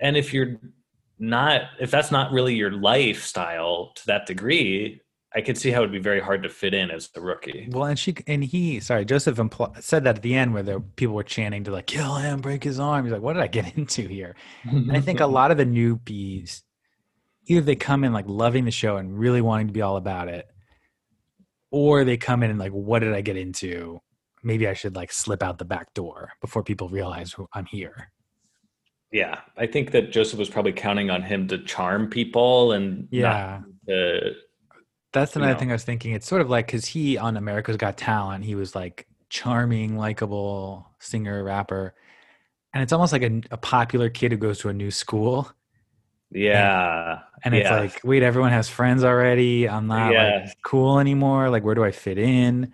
[0.00, 0.56] and if you're
[1.18, 5.00] not if that's not really your lifestyle to that degree,
[5.34, 7.68] I could see how it'd be very hard to fit in as a rookie.
[7.70, 10.80] Well, and she and he, sorry, Joseph impl- said that at the end where the
[10.96, 13.04] people were chanting to like kill him, break his arm.
[13.04, 14.34] He's like, what did I get into here?
[14.64, 16.62] And I think a lot of the newbies,
[17.46, 20.26] either they come in like loving the show and really wanting to be all about
[20.28, 20.46] it,
[21.70, 24.00] or they come in and like, what did I get into?
[24.42, 28.10] Maybe I should like slip out the back door before people realize who I'm here.
[29.12, 33.60] Yeah, I think that Joseph was probably counting on him to charm people and Yeah.
[33.60, 34.32] not to
[35.12, 35.58] That's you another know.
[35.58, 36.12] thing I was thinking.
[36.12, 40.88] It's sort of like because he on America's Got Talent, he was like charming, likable
[40.98, 41.94] singer, rapper.
[42.72, 45.52] And it's almost like a, a popular kid who goes to a new school.
[46.30, 47.20] yeah.
[47.42, 47.76] And it's yeah.
[47.80, 49.68] like, wait, everyone has friends already.
[49.68, 50.40] I'm not Yeah.
[50.44, 51.50] like cool anymore.
[51.50, 52.72] Like, where do I fit in?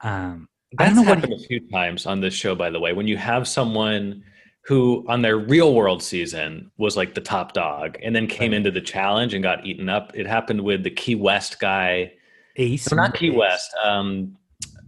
[0.00, 2.80] Um, I That's don't know what happened a few times on this show, by the
[2.80, 2.92] way.
[2.92, 4.24] When you have someone
[4.68, 8.58] who, on their real world season, was like the top dog, and then came Right.
[8.58, 10.12] into the challenge and got eaten up.
[10.14, 12.12] It happened with the Key West guy.
[12.56, 12.90] Ace.
[12.90, 13.34] No, not Key Ace.
[13.36, 13.70] West.
[13.82, 14.36] Um,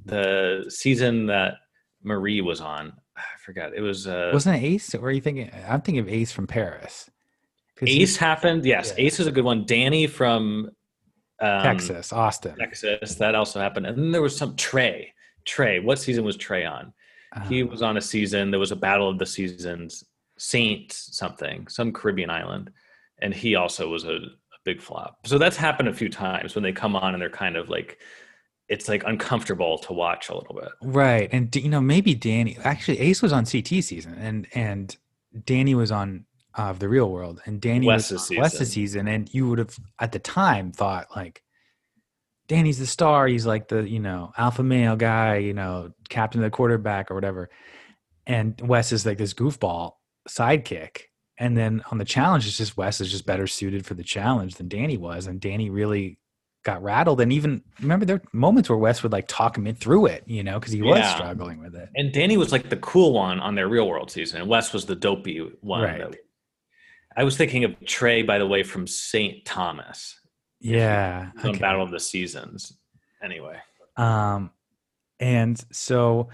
[0.05, 1.55] the season that
[2.03, 2.93] Marie was on.
[3.17, 3.75] I forgot.
[3.75, 4.95] It was uh, Wasn't it Ace?
[4.95, 5.51] Or are you thinking?
[5.69, 7.09] I'm thinking of Ace from Paris.
[7.83, 8.65] Ace happened.
[8.67, 9.05] Yes, Yeah.
[9.07, 9.65] Ace is a good one.
[9.65, 10.71] Danny from
[11.41, 12.55] um, Texas, Austin.
[12.59, 13.15] Texas.
[13.15, 13.87] That also happened.
[13.87, 15.15] And then there was some Trey.
[15.47, 15.81] Trey.
[15.81, 16.93] What season was Trey on?
[17.49, 18.51] He Um, was on a season.
[18.51, 20.05] There was a battle of the seasons.
[20.39, 22.71] Saint something, some Caribbean island,
[23.21, 25.27] and he also was a, a big flop.
[25.27, 27.99] So that's happened a few times when they come on and they're kind of like,
[28.69, 30.71] it's like uncomfortable to watch a little bit.
[30.83, 32.57] Right, and you know maybe Danny.
[32.65, 34.97] Actually, Ace was on CT season, and and
[35.45, 38.67] Danny was on uh, the Real World, and Danny Wes's was on season.
[38.67, 41.43] season, and you would have at the time thought like,
[42.51, 43.29] Danny's the star.
[43.29, 47.15] He's like the you know alpha male guy, you know, captain of the quarterback or
[47.15, 47.49] whatever,
[48.27, 49.93] and Wes is like this goofball
[50.29, 51.03] sidekick.
[51.39, 54.57] And then on the challenge, it's just Wes is just better suited for the challenge
[54.57, 56.19] than Danny was, and Danny really
[56.65, 57.21] got rattled.
[57.21, 60.25] And even remember there were moments where Wes would like talk him in through it,
[60.27, 61.15] you know, because he was Yeah.
[61.15, 61.89] struggling with it.
[61.95, 64.87] And Danny was like the cool one on their real world season, and Wes was
[64.87, 65.83] the dopey one.
[65.83, 66.17] Right.
[67.17, 69.45] I was thinking of Trey, by the way, from St.
[69.45, 70.20] Thomas.
[70.61, 71.31] Yeah.
[71.45, 71.59] Okay.
[71.59, 72.77] Battle of the Seasons.
[73.23, 73.57] Anyway.
[73.97, 74.51] Um,
[75.19, 76.29] and so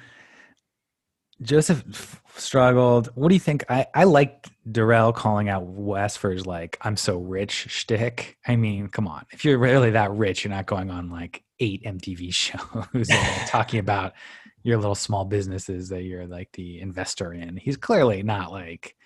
[1.43, 3.09] Joseph f- struggled.
[3.15, 3.65] What do you think?
[3.69, 8.39] I, I like Darrell calling out Wes for his like "I'm so rich" shtick.
[8.47, 11.85] I mean, come on, if you're really that rich, you're not going on like eight
[11.85, 13.09] MTV shows
[13.47, 14.15] talking about
[14.63, 17.57] your little small businesses that you're like the investor in.
[17.57, 18.97] He's clearly not like,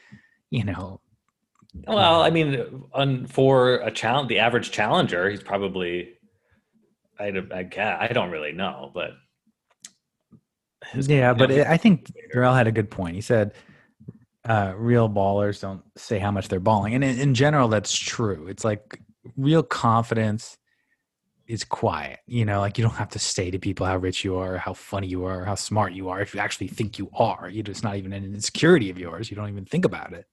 [0.50, 1.00] you know.
[1.86, 6.14] Well, I mean, on, for a challenge, the average challenger, he's probably.
[7.18, 9.10] I I, I don't really know, but
[10.94, 13.14] yeah, but it, I think Darrell had a good point.
[13.14, 13.52] He said
[14.48, 18.46] uh, real ballers don't say how much they're balling, and in, in, general, that's true.
[18.48, 18.98] It's like
[19.36, 20.56] real confidence
[21.46, 22.20] is quiet.
[22.26, 24.72] You know, like you don't have to say to people how rich you are, how
[24.72, 26.20] funny you are, how smart you are.
[26.20, 29.30] If you actually think you are, you just not even an insecurity of yours.
[29.30, 30.26] You don't even think about it.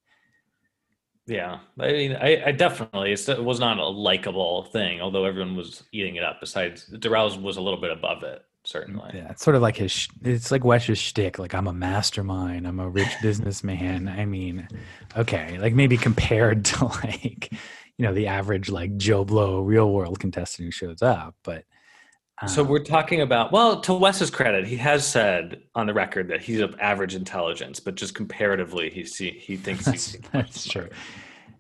[1.28, 5.84] Yeah, I mean, I, I definitely it was not a likable thing, although everyone was
[5.92, 6.38] eating it up.
[6.40, 9.12] Besides, Darrell's was a little bit above it certainly.
[9.14, 10.08] Yeah, it's sort of like his.
[10.24, 11.40] It's like Wes's shtick.
[11.40, 12.68] Like I'm a mastermind.
[12.68, 14.08] I'm a rich businessman.
[14.08, 14.68] I mean,
[15.16, 20.20] okay, like maybe compared to like, you know, the average like Joe Blow real world
[20.20, 21.64] contestant who shows up, but.
[22.42, 26.28] Um, so we're talking about well, to Wes's credit, he has said on the record
[26.28, 30.68] that he's of average intelligence, but just comparatively, he see he thinks that's, he's that's
[30.70, 30.90] true.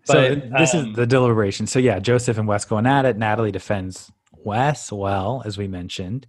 [0.06, 1.68] But, so this um, is the deliberation.
[1.68, 3.18] So yeah, Joseph and Wes going at it.
[3.18, 6.28] Natalie defends Wes well, as we mentioned.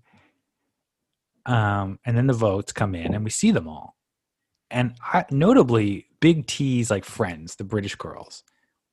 [1.46, 3.96] Um, and then the votes come in and we see them all.
[4.70, 8.42] And I, notably, Big T's like friends, the British girls,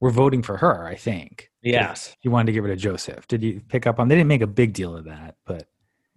[0.06, 1.50] were voting for her, I think.
[1.64, 2.16] Yes.
[2.22, 3.28] You wanted to get rid of Joseph.
[3.28, 5.68] Did you pick up on they didn't make a big deal of that, but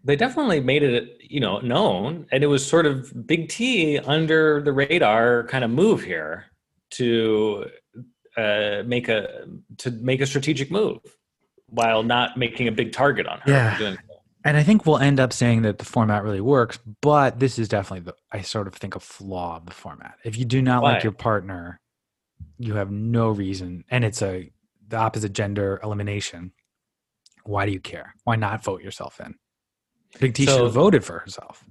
[0.05, 2.27] they definitely made it, you know, known.
[2.31, 6.44] And it was sort of Big T under the radar kind of move here
[6.90, 7.70] to
[8.37, 9.46] uh, make a
[9.79, 11.01] to make a strategic move
[11.70, 13.51] while not making a big target on her.
[13.51, 13.96] Yeah
[14.44, 17.68] and I think we'll end up saying that the format really works, but this is
[17.68, 20.14] definitely the I sort of think a flaw of the format.
[20.24, 20.94] If you do not Why?
[20.94, 21.81] like your partner,
[22.59, 24.51] you have no reason, and it's a
[24.87, 26.53] the opposite gender elimination.
[27.44, 28.14] Why do you care?
[28.25, 29.35] Why not vote yourself in?
[30.18, 31.64] Big T so, should have voted for herself.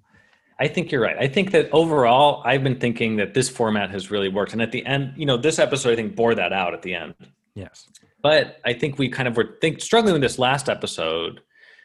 [0.60, 1.17] I think you're right.
[1.19, 4.71] I think that overall, I've been thinking that this format has really worked, and at
[4.71, 7.13] the end, you know, this episode I think bore that out at the end.
[7.54, 7.88] Yes,
[8.21, 11.41] but I think we kind of were think struggling with this last episode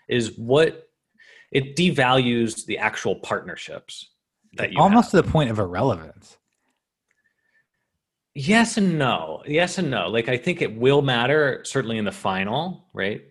[0.09, 0.89] is what
[1.51, 4.11] it devalues the actual partnerships
[4.55, 5.23] that you almost have.
[5.23, 6.39] to the point of irrelevance.
[8.35, 9.43] Yes and no.
[9.47, 10.09] Yes and no.
[10.09, 13.23] Like I think it will matter certainly in the final, right?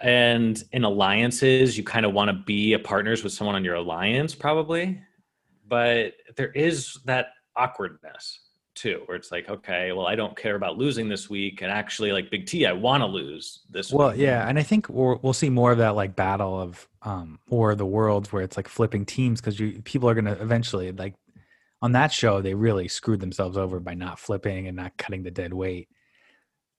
[0.00, 3.74] And in alliances, you kind of want to be a partners with someone on your
[3.74, 5.00] alliance, probably.
[5.68, 8.40] But there is that awkwardness
[8.74, 12.12] too, where it's like, okay, well, I don't care about losing this week, and actually,
[12.12, 13.92] like Big T, I want to lose this.
[13.92, 13.98] Week.
[13.98, 14.20] Well, week.
[14.20, 17.74] yeah, and I think we will see more of that like battle of um or
[17.74, 21.14] the worlds where it's like flipping teams because you people are gonna eventually like
[21.82, 25.30] on that show they really screwed themselves over by not flipping and not cutting the
[25.30, 25.88] dead weight.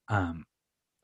[0.07, 0.45] Um,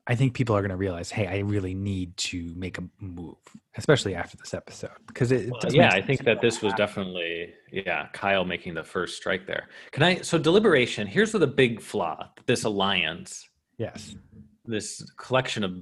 [0.06, 3.36] I think people are going to realize, hey, I really need to make a move,
[3.76, 5.50] especially after this episode, because it.
[5.50, 9.68] Well, yeah, I think that this was definitely yeah Kyle making the first strike there.
[9.92, 10.22] Can I?
[10.22, 11.06] So deliberation.
[11.06, 12.30] Here's the big flaw.
[12.46, 13.46] This alliance.
[13.76, 14.16] Yes.
[14.64, 15.76] This collection of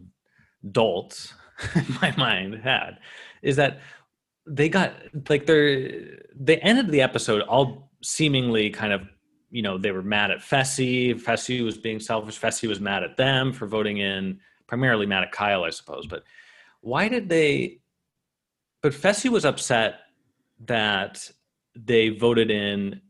[0.73, 1.33] dolts,
[1.77, 2.99] in my mind, had
[3.43, 3.81] is that
[4.45, 4.95] they got
[5.29, 9.09] like they're they ended the episode all seemingly kind of
[9.51, 11.15] you know, they were mad at Fessy.
[11.15, 12.39] Fessy was being selfish.
[12.39, 16.07] Fessy was mad at them for voting in, primarily mad at Kyle, I suppose.
[16.07, 16.25] But
[16.81, 17.81] why did they?
[18.83, 20.01] But Fessy was upset
[20.67, 21.31] that
[21.75, 23.01] they voted in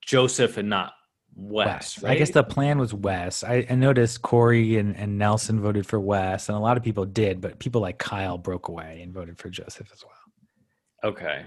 [0.00, 0.94] Joseph and not
[1.34, 1.66] Wes.
[1.66, 2.02] Wes.
[2.02, 2.12] Right?
[2.12, 3.44] I guess the plan was Wes.
[3.44, 7.04] I, I noticed Corey and, and Nelson voted for Wes, and a lot of people
[7.04, 11.12] did, but people like Kyle broke away and voted for Joseph as well.
[11.12, 11.46] Okay.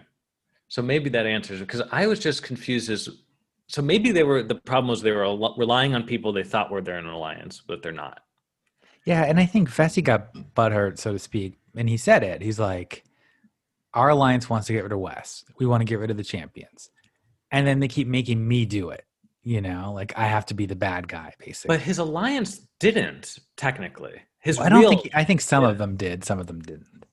[0.68, 3.10] So maybe that answers because I was just confused as
[3.68, 6.82] so maybe they were the problem was they were relying on people they thought were
[6.82, 8.22] there in an alliance, but they're not.
[9.06, 12.42] Yeah, and I think Fessy got butthurt, so to speak, and he said it.
[12.42, 13.04] He's like,
[13.94, 15.46] "Our alliance wants to get rid of Wes.
[15.60, 16.90] We want to get rid of the champions,"
[17.52, 19.06] and then they keep making me do it.
[19.44, 21.76] You know, like I have to be the bad guy, basically.
[21.76, 24.22] But his alliance didn't technically.
[24.40, 25.10] His well, I don't real, think.
[25.14, 25.70] I think some yeah.
[25.70, 26.24] of them did.
[26.24, 27.05] Some of them didn't.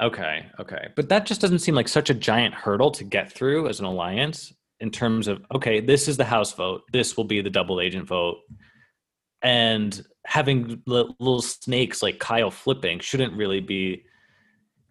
[0.00, 3.68] Okay, okay, but that just doesn't seem like such a giant hurdle to get through
[3.68, 7.40] as an alliance in terms of okay, this is the House vote, this will be
[7.40, 8.38] the double agent vote,
[9.42, 14.04] and having little snakes like Kyle flipping shouldn't really be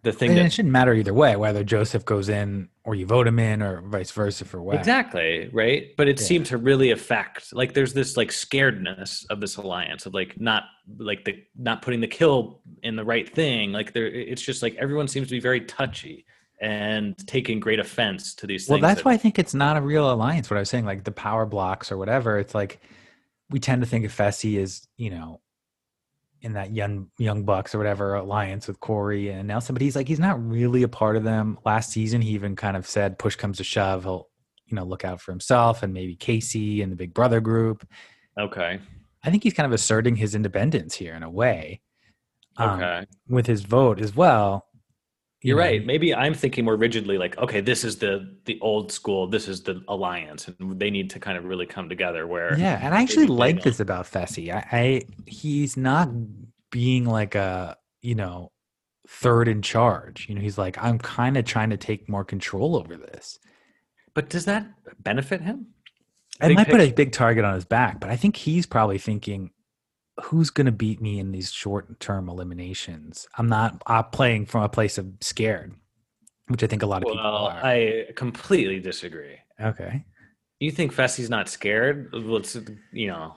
[0.02, 3.06] the thing And that it shouldn't matter either way, whether Joseph goes in or you
[3.06, 5.90] vote him in or vice versa for what Exactly, right?
[5.96, 6.26] But it Yeah.
[6.26, 10.64] seemed to really affect like there's this like scaredness of this alliance of like not
[10.98, 13.70] like the not putting the kill in the right thing.
[13.72, 16.24] Like there it's just like everyone seems to be very touchy
[16.60, 19.80] and taking great offense to these Well, that's that- why I think it's not a
[19.80, 20.50] real alliance.
[20.50, 22.80] What I was saying, like the power blocks or whatever, it's like
[23.50, 25.40] we tend to think of Fessy as, you know,
[26.42, 30.08] in that young young bucks or whatever alliance with Corey and Nelson, but he's like
[30.08, 31.58] he's not really a part of them.
[31.64, 34.28] Last season, he even kind of said, "Push comes to shove, he'll
[34.66, 37.86] you know look out for himself and maybe Kaycee and the Big Brother group."
[38.38, 38.80] Okay.
[39.24, 41.80] I think he's kind of asserting his independence here in a way,
[42.56, 43.06] um, Okay.
[43.28, 44.66] with his vote as well.
[45.42, 45.84] You You're right.
[45.84, 49.62] Maybe I'm thinking more rigidly like, okay, this is the the old school, this is
[49.62, 53.02] the alliance, and they need to kind of really come together where Yeah, and I
[53.02, 54.54] actually like this about Fessy.
[54.54, 56.08] I, I he's not
[56.70, 58.52] being like a you know
[59.08, 60.28] third in charge.
[60.28, 63.40] You know, he's like I'm kind of trying to take more control over this.
[64.14, 64.66] But does that
[65.02, 65.68] benefit him?
[66.40, 68.98] It Big might put a big target on his back, but I think he's probably
[68.98, 69.50] thinking,
[70.24, 74.68] "Who's going to beat me in these short-term eliminations?" I'm not I'm playing from a
[74.68, 75.74] place of scared,
[76.48, 77.60] which I think a lot of people Well, are.
[77.64, 79.36] I completely disagree.
[79.60, 80.04] okay,
[80.60, 82.10] You think Fessy's not scared?
[82.12, 82.42] Well,
[82.92, 83.34] you know,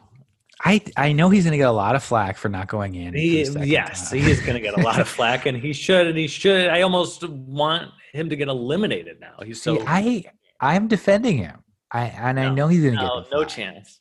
[0.64, 3.14] I I know he's going to get a lot of flack for not going in.
[3.14, 6.18] he, yes, he is going to get a lot of flack, and he should, and
[6.18, 6.70] he should.
[6.70, 9.36] I almost want him to get eliminated now.
[9.44, 10.24] He's so See, I
[10.62, 11.64] I'm defending him.
[11.92, 13.48] I and I know he's gonna no, get no flack.
[13.50, 14.00] chance.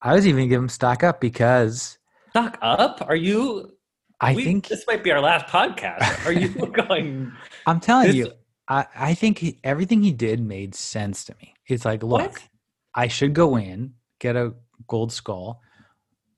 [0.00, 1.96] I was even give him stock up because
[2.32, 3.04] Stock up?
[3.06, 3.72] Are you?
[4.20, 6.24] I we- think this might be our last podcast.
[6.26, 6.48] Are you
[6.88, 7.30] going?
[7.66, 8.32] I'm telling this- you,
[8.68, 11.52] I I think he, everything he did made sense to me.
[11.66, 12.48] It's like, look, What?
[12.94, 14.54] I should go in get a
[14.86, 15.60] gold skull,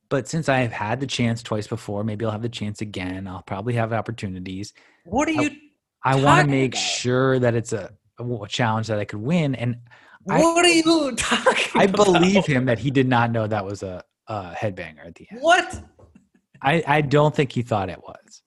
[0.09, 3.28] but since I have had the chance twice before, maybe I'll have the chance again.
[3.28, 4.72] I'll probably have opportunities.
[5.04, 5.50] What are you?
[6.02, 9.54] I want to make about- sure that it's a, a challenge that I could win,
[9.54, 9.76] and
[10.28, 11.80] I- What are you talking?
[11.80, 12.04] I about?
[12.07, 15.40] believe him that he did not know that was a, a headbanger at the end.
[15.40, 15.82] What?
[16.62, 18.42] I, I don't think he thought it was.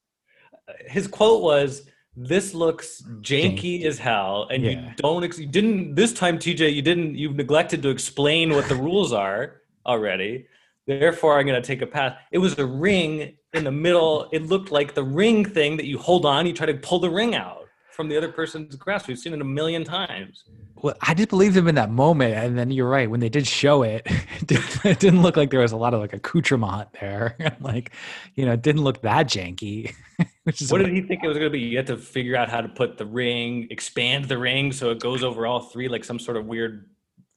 [0.87, 1.83] his quote was
[2.15, 6.81] this looks janky as hell and you don't ex- you didn't this time tj you
[6.81, 10.47] didn't you've neglected to explain what the rules are already
[10.87, 14.41] therefore i'm going to take a pass it was a ring in the middle it
[14.47, 17.35] looked like the ring thing that you hold on you try to pull the ring
[17.35, 17.66] out
[17.97, 20.45] from the other person's grasp we've seen it a million times
[20.83, 23.09] Well, I just believed him in that moment, and then you're right.
[23.09, 24.03] When they did show it,
[24.39, 27.35] it didn't, it didn't look like there was a lot of like accoutrement there.
[27.59, 27.93] like,
[28.35, 29.95] you know, it didn't look that janky.
[30.43, 32.35] Which is what did he think it was going to be you had to figure
[32.35, 35.87] out how to put the ring expand the ring so it goes over all three
[35.89, 36.89] like some sort of weird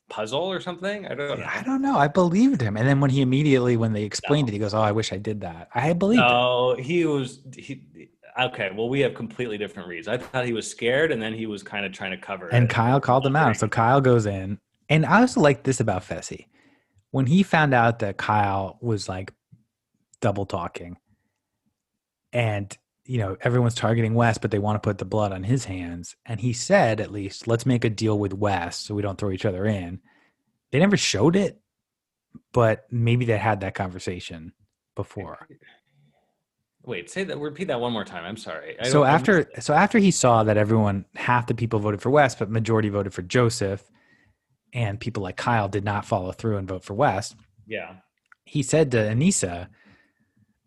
[0.09, 1.97] puzzle or something i don't know I don't know.
[1.97, 4.81] I believed him, and then when he immediately, when they explained it, he goes, "Oh,
[4.81, 6.29] I wish I did that." I believed him.
[6.29, 7.83] No, he was he.
[8.41, 10.09] Okay, well, we have completely different reads.
[10.09, 12.65] I thought he was scared, and then he was kind of trying to cover And
[12.65, 12.71] it.
[12.71, 13.57] Kyle called him out.
[13.59, 14.59] So Kyle goes in.
[14.89, 16.47] And I also like this about Fessy.
[17.11, 19.33] When he found out that Kyle was like
[20.21, 20.97] double talking
[22.33, 25.65] and, you know, everyone's targeting Wes, but they want to put the blood on his
[25.65, 26.17] hands.
[26.25, 29.33] And he said, at least, let's make a deal with Wes so we don't throw
[29.33, 30.01] each other in.
[30.71, 31.61] They never showed it,
[32.53, 34.53] but maybe they had that conversation
[34.95, 35.49] before.
[36.85, 37.39] Wait, say that.
[37.39, 38.25] Repeat that one more time.
[38.25, 38.77] I'm sorry.
[38.81, 42.35] I so after so after he saw that everyone half the people voted for Wes,
[42.35, 43.85] but majority voted for Joseph,
[44.73, 47.35] and people like Kyle did not follow through and vote for Wes,
[47.67, 47.97] yeah,
[48.45, 49.69] he said to Aneesa,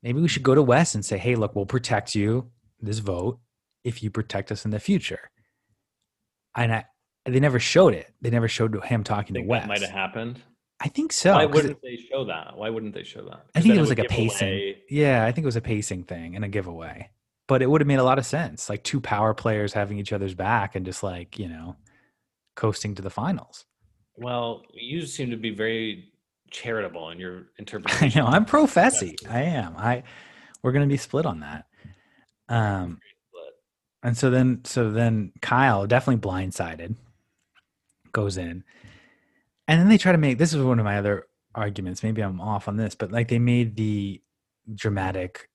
[0.03, 3.39] maybe we should go to Wes and say, hey, look, we'll protect you this vote
[3.83, 5.31] if you protect us in the future.
[6.55, 6.85] And I
[7.25, 8.13] they never showed it.
[8.21, 9.63] They never showed him talking to Wes.
[9.63, 10.41] that might have happened.
[10.83, 11.33] I think so.
[11.33, 12.57] Why wouldn't it- they show that?
[12.57, 13.45] Why wouldn't they show that?
[13.55, 14.47] I think it was would like a pacing.
[14.49, 17.09] away- Yeah, I think it was a pacing thing and a giveaway.
[17.47, 18.69] But it would have made a lot of sense.
[18.69, 21.75] Like two power players having each other's back and just like, you know,
[22.55, 23.65] coasting to the finals.
[24.17, 26.11] Well, you seem to be very
[26.51, 28.21] charitable in your interpretation.
[28.21, 28.27] I know.
[28.27, 29.15] I'm pro Fessy.
[29.29, 29.75] I am.
[29.77, 30.03] I
[30.61, 31.65] we're gonna be split on that.
[32.49, 32.99] Um
[34.03, 36.95] and so then so then Kyle definitely blindsided
[38.11, 38.63] goes in.
[39.67, 42.03] And then they try to make this is one of my other arguments.
[42.03, 44.21] Maybe I'm off on this, but like they made the
[44.73, 45.49] dramatic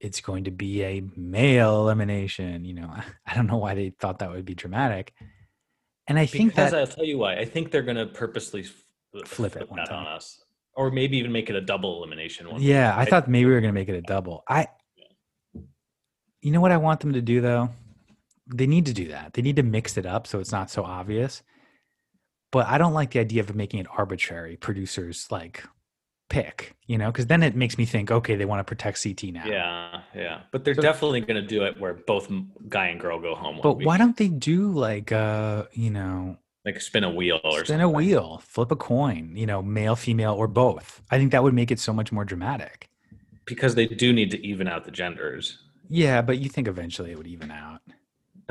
[0.00, 2.92] it's going to be a male elimination, you know.
[3.26, 5.12] I don't know why they thought that would be dramatic.
[6.08, 7.36] And I think because that I'll tell you why.
[7.36, 8.64] I think they're going to purposely
[9.14, 10.00] uh, Flip it one that time.
[10.00, 10.42] on us,
[10.74, 12.60] or maybe even make it a double elimination one.
[12.60, 14.42] Yeah, I I- thought maybe we were gonna make it a double.
[14.48, 14.68] I,
[16.40, 17.70] you know what I want them to do though?
[18.52, 19.34] They need to do that.
[19.34, 21.42] They need to mix it up so it's not so obvious.
[22.52, 24.56] But I don't like the idea of making it arbitrary.
[24.56, 25.64] Producers like
[26.28, 29.24] pick, you know, because then it makes me think, okay, they want to protect CT
[29.32, 29.44] now.
[29.46, 32.30] Yeah, yeah, but they're So- definitely going to do it where both
[32.68, 33.58] guy and girl go home.
[33.62, 33.86] But week.
[33.86, 37.88] why don't they do like, uh, you know, like spin a wheel or spin a
[37.90, 41.02] wheel, flip a coin, you know, male, female, or both?
[41.10, 42.88] I think that would make it so much more dramatic.
[43.44, 45.58] because they do need to even out the genders.
[45.88, 47.80] Yeah, but you think eventually it would even out.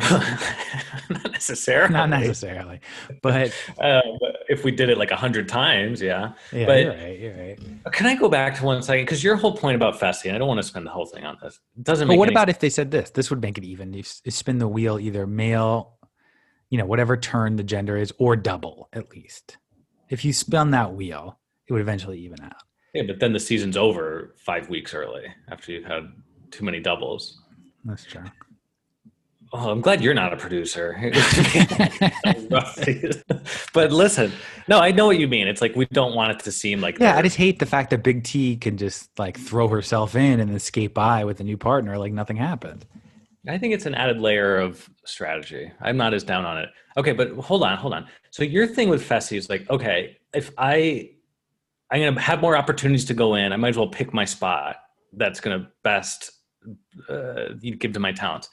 [1.10, 1.94] Not necessarily.
[1.94, 2.80] Not necessarily,
[3.22, 4.02] but Uh,
[4.50, 6.34] if we did it like a hundred times, yeah.
[6.52, 7.20] yeah, But- you're right.
[7.20, 7.94] You're right.
[7.94, 9.04] Can I go back to one second?
[9.06, 11.24] Because your whole point about Fessy, and I don't want to spend the whole thing
[11.26, 11.60] on this.
[11.78, 13.10] It doesn't But what about if they said this?
[13.12, 13.94] This would make it even.
[13.94, 15.98] You you spin the wheel either male,
[16.70, 19.58] you know, whatever turn the gender is, or double at least.
[20.10, 22.64] If you spun that wheel, it would eventually even out.
[22.94, 26.12] Yeah, but then the season's over five weeks early after you've had
[26.52, 27.42] too many doubles.
[27.86, 28.24] That's true.
[29.54, 30.94] Oh, I'm glad you're not a producer.
[33.74, 34.32] but listen,
[34.70, 35.48] no, I know what you mean.
[35.48, 37.90] It's like we don't want it to seem like Yeah, I just hate the fact
[37.90, 41.44] that Big T can just like throw herself in and then skate by with a
[41.44, 42.86] new partner like nothing happened.
[43.48, 45.72] I think it's an added layer of strategy.
[45.82, 46.70] I'm not as down on it.
[46.96, 48.08] Okay, but hold on, hold on.
[48.30, 51.12] So your thing with Fessy is like, okay, if I
[51.90, 54.78] I'm gonna have more opportunities to go in, I might as well pick my spot
[55.14, 56.32] that's gonna best
[57.10, 58.50] uh, give to my talents.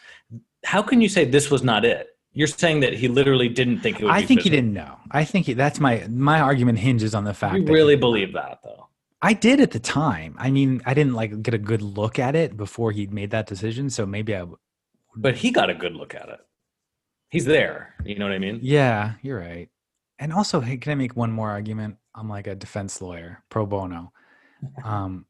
[0.64, 2.08] How can you say this was not it?
[2.32, 4.12] You're saying that he literally didn't think it would.
[4.12, 4.96] I think he didn't know.
[5.10, 8.60] I think he, that's my my argument hinges on the fact You really believe that,
[8.62, 8.88] though.
[9.20, 10.36] I did at the time.
[10.38, 13.46] I mean, I didn't like get a good look at it before he made that
[13.46, 14.58] decision, so maybe I w-
[15.16, 16.38] But he got a good look at it.
[17.28, 17.94] He's there.
[18.04, 18.60] You know what I mean?
[18.62, 19.68] Yeah, you're right.
[20.20, 21.96] And also, hey, can I make one more argument?
[22.14, 24.12] I'm like a defense lawyer, pro bono.
[24.84, 25.26] Um,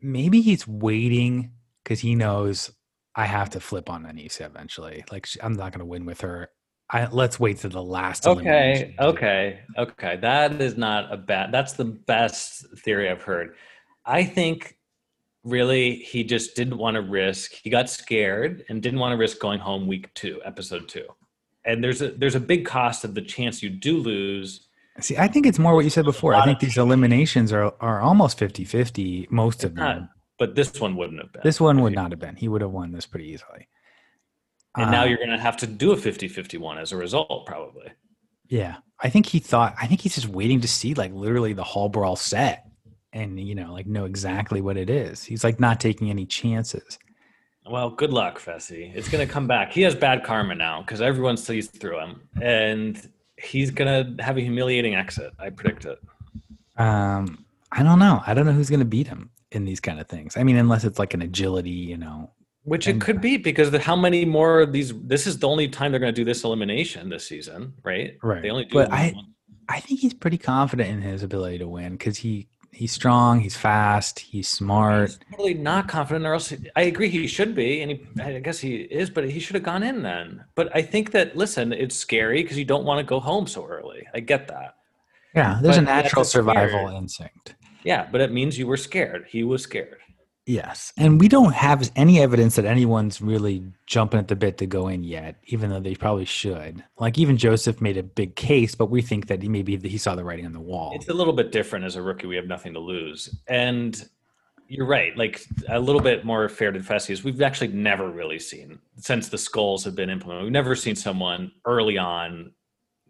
[0.00, 1.50] maybe he's waiting
[1.88, 2.70] because he knows
[3.14, 5.04] I have to flip on Aneesa eventually.
[5.10, 6.50] Like I'm not going to win with her.
[6.90, 8.26] I, let's wait to the last.
[8.26, 10.16] Okay, okay, okay.
[10.20, 11.50] That is not a bad.
[11.50, 13.56] That's the best theory I've heard.
[14.04, 14.76] I think
[15.44, 17.52] really he just didn't want to risk.
[17.52, 21.06] He got scared and didn't want to risk going home week two, episode two.
[21.64, 24.68] And there's a there's a big cost of the chance you do lose.
[25.00, 26.34] See, I think it's more what you said before.
[26.34, 30.08] I think these eliminations are are almost 50-50, most of Not- them.
[30.38, 31.42] But this one wouldn't have been.
[31.44, 32.36] This one would not have been.
[32.36, 33.68] He would have won this pretty easily.
[34.76, 37.46] And now Uh, you're going to have to do a 50-50 one as a result,
[37.46, 37.88] probably.
[38.48, 39.74] Yeah, I think he thought.
[39.80, 42.66] I think he's just waiting to see like literally the hall brawl set,
[43.12, 45.22] and you know, like know exactly what it is.
[45.22, 46.98] He's like not taking any chances.
[47.68, 48.90] Well, good luck, Fessy.
[48.94, 49.72] It's going to come back.
[49.72, 54.38] He has bad karma now because everyone sees through him, and he's going to have
[54.38, 55.32] a humiliating exit.
[55.38, 55.98] I predict it.
[56.78, 58.22] Um, I don't know.
[58.26, 60.36] I don't know who's going to beat him in these kind of things.
[60.36, 62.30] I mean, unless it's like an agility, you know.
[62.64, 64.92] Which it could be because the, how many more of these?
[65.00, 68.18] This is the only time they're going to do this elimination this season, right?
[68.22, 68.42] Right.
[68.42, 68.74] They only do.
[68.74, 69.28] But I- once.
[69.70, 73.56] I think he's pretty confident in his ability to win because he he's strong, he's
[73.56, 75.10] fast, he's smart.
[75.10, 78.58] He's totally not confident, or else I agree he should be, and he, I guess
[78.58, 80.44] he is, but he should have gone in then.
[80.54, 83.66] But I think that listen, it's scary because you don't want to go home so
[83.66, 84.06] early.
[84.14, 84.76] I get that.
[85.34, 87.54] Yeah, there's a But that's natural survival instinct.
[87.84, 89.26] Yeah, but it means you were scared.
[89.28, 89.98] He was scared.
[90.48, 90.94] Yes.
[90.96, 94.88] And we don't have any evidence that anyone's really jumping at the bit to go
[94.88, 96.82] in yet, even though they probably should.
[96.98, 100.14] Like even Joseph made a big case, but we think that he maybe he saw
[100.14, 100.92] the writing on the wall.
[100.94, 102.26] It's a little bit different as a rookie.
[102.26, 104.02] We have nothing to lose, and
[104.68, 105.14] you're right.
[105.18, 109.28] Like a little bit more fair to Fessy is we've actually never really seen since
[109.28, 110.44] the skulls have been implemented.
[110.44, 112.52] We've never seen someone early on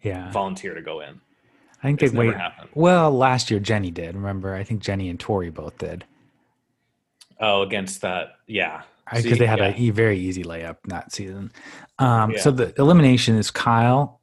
[0.03, 0.33] yeah.
[0.33, 1.21] volunteer to go in.
[1.83, 2.35] I think It's they wait.
[2.35, 2.71] happened.
[2.75, 4.15] Well, last year Jenny did.
[4.15, 4.55] Remember?
[4.55, 6.05] I think Jenny and Tori both did.
[7.41, 8.83] Oh, against that, yeah,
[9.15, 9.73] Because they had yeah.
[9.77, 11.53] a very easy layup that season.
[12.01, 14.21] Um, So the elimination is Kyle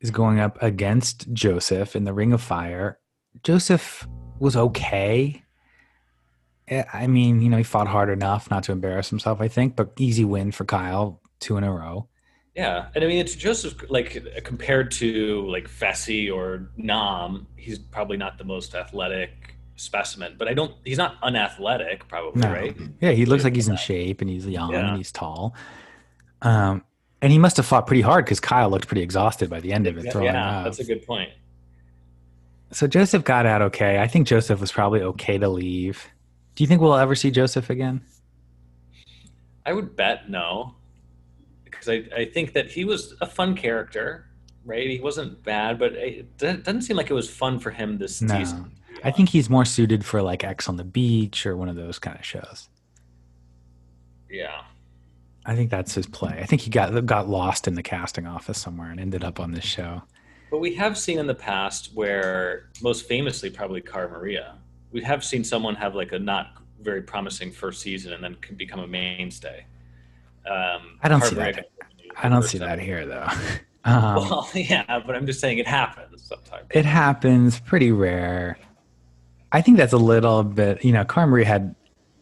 [0.00, 2.98] is going up against Joseph in the Ring of Fire.
[3.42, 4.06] Joseph
[4.38, 5.42] was okay.
[6.68, 9.74] Eh, I mean, you know, he fought hard enough not to embarrass himself, I think,
[9.74, 12.08] but easy win for Kyle, two in a row.
[12.58, 12.88] Yeah.
[12.94, 17.46] And I mean, it's Joseph like compared to like Fessy or Nam.
[17.56, 20.74] He's probably not the most athletic specimen, but I don't.
[20.84, 22.52] He's not unathletic, probably, No.
[22.52, 22.76] right?
[23.00, 24.88] Yeah, he looks like he's in shape and he's young Yeah.
[24.88, 25.54] and he's tall.
[26.42, 26.82] Um,
[27.22, 29.86] and he must have fought pretty hard because Kyle looked pretty exhausted by the end
[29.86, 30.10] of it.
[30.12, 31.30] Throwing yeah that's a good point.
[32.72, 33.98] So Joseph got out okay.
[34.00, 36.06] I think Joseph was probably okay to leave.
[36.56, 38.02] Do you think we'll ever see Joseph again?
[39.64, 40.74] I would bet no,
[41.88, 44.26] because I, I think that he was a fun character,
[44.64, 44.88] right?
[44.88, 48.38] He wasn't bad, but it doesn't seem like it was fun for him this No.
[48.38, 48.72] season.
[49.04, 51.98] I think he's more suited for like Ex on the Beach or one of those
[51.98, 52.68] kind of shows.
[54.28, 54.62] Yeah.
[55.46, 56.38] I think that's his play.
[56.42, 59.52] I think he got got lost in the casting office somewhere and ended up on
[59.52, 60.02] this show.
[60.50, 64.56] But we have seen in the past where, most famously, probably Cara Maria,
[64.92, 68.56] we have seen someone have like a not very promising first season and then can
[68.56, 69.64] become a mainstay.
[70.46, 71.77] Um, I don't see Cara Maria that.
[72.22, 73.28] I don't see that here though.
[73.84, 76.66] Um, Well, yeah, but I'm just saying it happens sometimes.
[76.70, 78.58] it happens pretty rare.
[79.52, 81.74] I think that's a little bit, you know, Cara Maria had,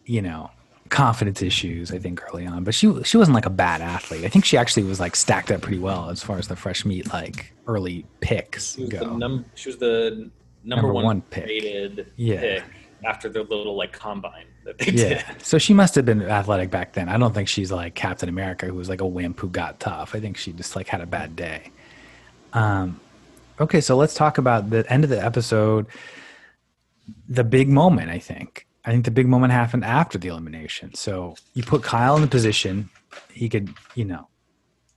[0.04, 0.50] you know,
[0.90, 4.24] confidence issues, I think, early on, but she she wasn't like a bad athlete.
[4.24, 6.84] I think she actually was like stacked up pretty well as far as the fresh
[6.84, 8.98] meat like early picks She was go.
[9.00, 10.30] the num- she was the
[10.62, 11.46] number, Number one, one pick.
[11.46, 12.40] rated Yeah.
[12.40, 12.64] pick
[13.04, 15.08] after their little like combine that they yeah.
[15.08, 15.42] did.
[15.42, 17.08] So she must have been athletic back then.
[17.08, 20.14] I don't think she's like Captain America who was like a wimp who got tough.
[20.14, 21.70] I think she just like had a bad day.
[22.52, 23.00] Um
[23.60, 25.86] okay, so let's talk about the end of the episode.
[27.28, 28.66] The big moment, I think.
[28.84, 30.94] I think the big moment happened after the elimination.
[30.94, 32.88] So you put Kyle in the position,
[33.32, 34.28] he could, you know,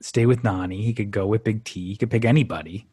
[0.01, 2.87] stay with Nany, he could go with Big T, he could pick anybody.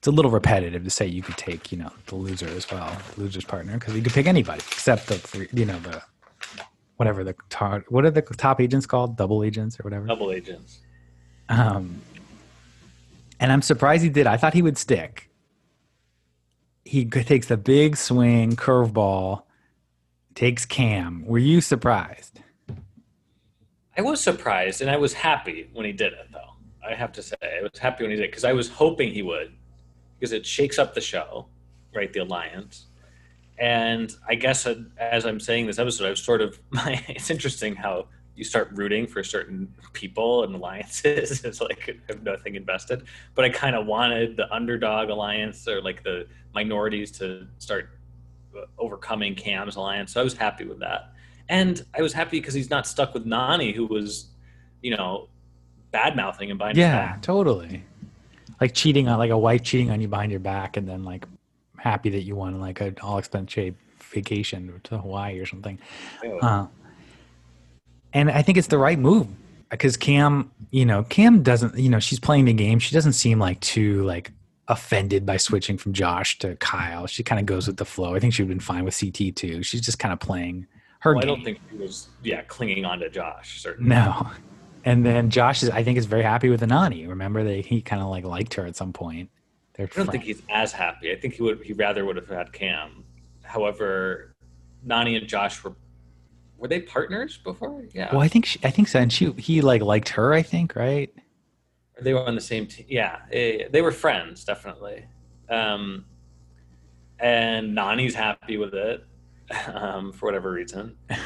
[0.00, 2.90] It's a little repetitive to say you could take, you know, the loser as well,
[3.14, 6.02] the loser's partner, because you could pick anybody except the, three, you know, the
[6.96, 10.06] whatever the tar- what are the top agents called, double agents or whatever.
[10.06, 10.78] Double agents.
[11.50, 12.00] Um,
[13.40, 14.26] and I'm surprised he did.
[14.26, 15.28] I thought he would stick.
[16.86, 19.42] He takes the big swing curveball,
[20.34, 21.26] takes Cam.
[21.26, 22.40] Were you surprised?
[23.98, 26.54] I was surprised and I was happy when he did it, though.
[26.82, 29.12] I have to say, I was happy when he did it because I was hoping
[29.12, 29.52] he would,
[30.20, 31.46] because it shakes up the show,
[31.94, 32.12] right?
[32.12, 32.86] The alliance.
[33.58, 34.66] And I guess
[34.98, 37.02] as I'm saying this episode, I was sort of, my.
[37.08, 38.06] it's interesting how
[38.36, 41.44] you start rooting for certain people and alliances.
[41.44, 43.04] it's like I have nothing invested.
[43.34, 47.90] But I kind of wanted the underdog alliance or like the minorities to start
[48.56, 50.12] uh, overcoming Cam's alliance.
[50.12, 51.12] So I was happy with that.
[51.48, 54.28] And I was happy because he's not stuck with Nany, who was,
[54.82, 55.28] you know,
[55.90, 57.84] bad mouthing him behind his Yeah, totally.
[58.60, 61.26] Like cheating on like a wife cheating on you behind your back, and then like
[61.76, 65.78] happy that you won like an all expense paid vacation to Hawaii or something.
[66.42, 66.66] Uh,
[68.12, 69.28] and I think it's the right move
[69.70, 72.78] because Cam, you know, Cam doesn't, you know, she's playing the game.
[72.78, 74.32] She doesn't seem like too like
[74.68, 77.06] offended by switching from Josh to Kyle.
[77.06, 78.14] She kind of goes with the flow.
[78.14, 79.62] I think she'd been fine with CT too.
[79.62, 80.66] She's just kind of playing
[81.00, 83.62] her Well, I don't think he was, yeah, clinging on to Josh.
[83.62, 83.88] Certainly.
[83.88, 84.30] no.
[84.84, 87.08] And then Josh is, I think, is very happy with Anani.
[87.08, 89.30] Remember that he kind of like liked her at some point.
[89.74, 91.12] They're I don't think he's as happy.
[91.12, 91.62] I think he would.
[91.62, 93.04] He rather would have had Cam.
[93.42, 94.34] However,
[94.86, 95.74] Nany and Josh were
[96.58, 97.84] were they partners before?
[97.92, 99.00] Yeah, Well, I think she, I think so.
[99.00, 100.32] And she he like liked her.
[100.34, 101.12] I think right.
[102.00, 102.86] they were on the same team.
[102.88, 105.06] Yeah, they were friends definitely.
[105.48, 106.04] Um,
[107.18, 109.04] and Nany's happy with it
[109.74, 110.96] um, for whatever reason.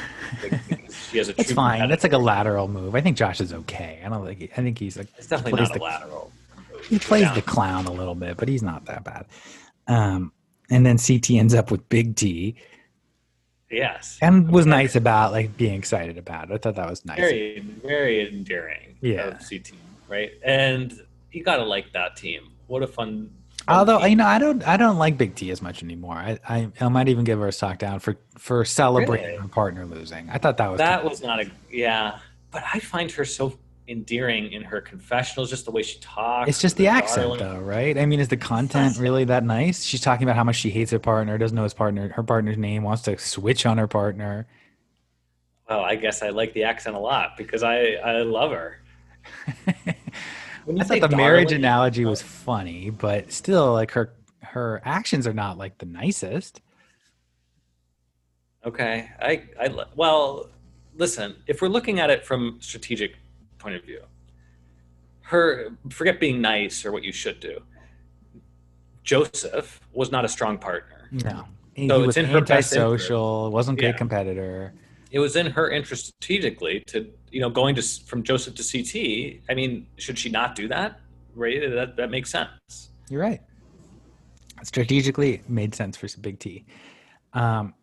[0.43, 1.89] Like, she has a true fine.
[1.89, 2.95] That's like a lateral move.
[2.95, 4.01] I think Josh is okay.
[4.05, 4.39] I don't think.
[4.41, 6.33] He, I think he's like It's definitely not a the- lateral.
[6.89, 9.27] he plays the clown a little bit, but he's not that bad.
[9.87, 10.33] Um,
[10.71, 12.57] and then CT ends up with Big T,
[13.71, 16.55] Yes, and was nice about like being excited about it.
[16.55, 17.19] I thought that was nice.
[17.19, 18.97] very very endearing.
[19.01, 19.29] Yeah.
[19.29, 19.73] of CT
[20.09, 20.93] right, and
[21.33, 22.53] you gotta like that team.
[22.69, 23.31] What a fun.
[23.69, 26.17] Although you know, I don't, I don't like Big T as much anymore.
[26.17, 29.39] I, I, I might even give her a stock down for for celebrating Really?
[29.39, 30.29] her partner losing.
[30.31, 32.19] I thought that was that was not a yeah,
[32.51, 36.49] but I find her so endearing in her confessionals, just the way she talks.
[36.49, 37.39] It's just the and accent, darling.
[37.41, 37.99] though, right?
[37.99, 39.85] I mean, is the content really that nice?
[39.85, 42.57] She's talking about how much she hates her partner, doesn't know his partner, her partner's
[42.57, 44.47] name, wants to switch on her partner.
[45.69, 48.81] Well, I guess I like the accent a lot because I I love her.
[50.65, 54.13] When you I thought the marriage darling- analogy was funny, but still, like her
[54.43, 56.61] her actions are not like the nicest.
[58.65, 60.49] Okay, I I well,
[60.97, 61.37] listen.
[61.47, 63.17] If we're looking at it from strategic
[63.59, 64.03] point of view,
[65.23, 67.61] her forget being nice or what you should do.
[69.03, 71.09] Joseph was not a strong partner.
[71.13, 71.45] No,
[71.75, 73.97] he, So he it's was in her best antisocial, wasn't a great Yeah.
[73.99, 74.73] competitor.
[75.15, 79.43] It was in her interest strategically to you know going to from Joseph to CT.
[79.49, 81.01] I mean, should she not do that?
[81.37, 82.91] Right, that that makes sense.
[83.09, 83.41] You're right.
[84.65, 86.65] Strategically, made sense for Big T.
[87.33, 87.75] Um,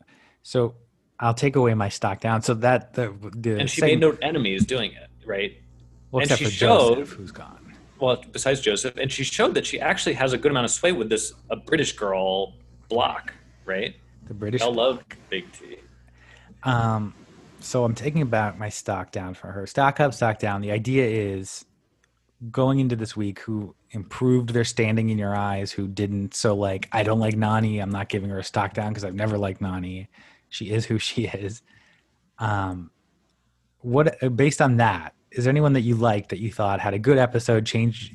[0.43, 0.75] so
[1.21, 2.41] I'll take away my stock down.
[2.41, 5.53] So that the the And she segment- made no enemies doing it, right?
[6.11, 7.73] well, and she showed- Joseph, who's gone.
[7.99, 10.91] Well, besides Joseph, and she showed that she actually has a good amount of sway
[10.91, 12.55] with this a British girl
[12.89, 13.31] block,
[13.63, 13.95] right?
[14.27, 14.61] The British.
[14.61, 15.77] I love Big T.
[16.63, 17.13] Um,
[17.63, 19.65] so I'm taking back my stock down for her.
[19.67, 20.61] Stock up, stock down.
[20.61, 21.65] The idea is
[22.49, 26.33] going into this week who improved their standing in your eyes, who didn't.
[26.33, 27.81] So like, I don't like Nany.
[27.81, 30.07] I'm not giving her a stock down because I've never liked Nany.
[30.49, 31.61] She is who she is.
[32.39, 32.91] Um,
[33.79, 36.99] what based on that, is there anyone that you liked that you thought had a
[36.99, 38.13] good episode, changed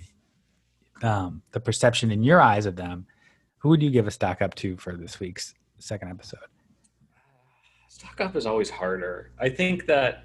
[1.03, 3.07] um, the perception in your eyes of them?
[3.59, 6.41] Who would you give a stock up to for this week's second episode?
[8.07, 9.31] Stock up is always harder.
[9.39, 10.25] I think that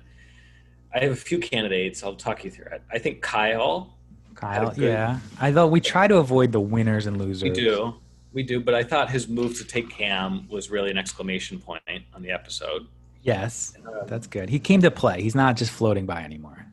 [0.94, 2.04] I have a few candidates.
[2.04, 2.82] I'll talk you through it.
[2.92, 3.98] I think Kyle.
[4.36, 5.20] Kyle, good- yeah.
[5.40, 7.44] I thought we try to avoid the winners and losers.
[7.44, 7.96] We do.
[8.34, 11.82] We do, but I thought his move to take Cam was really an exclamation point
[12.14, 12.88] on the episode.
[13.24, 14.50] Yes, Um, that's good.
[14.50, 15.22] He came to play.
[15.22, 16.66] He's not just floating by anymore.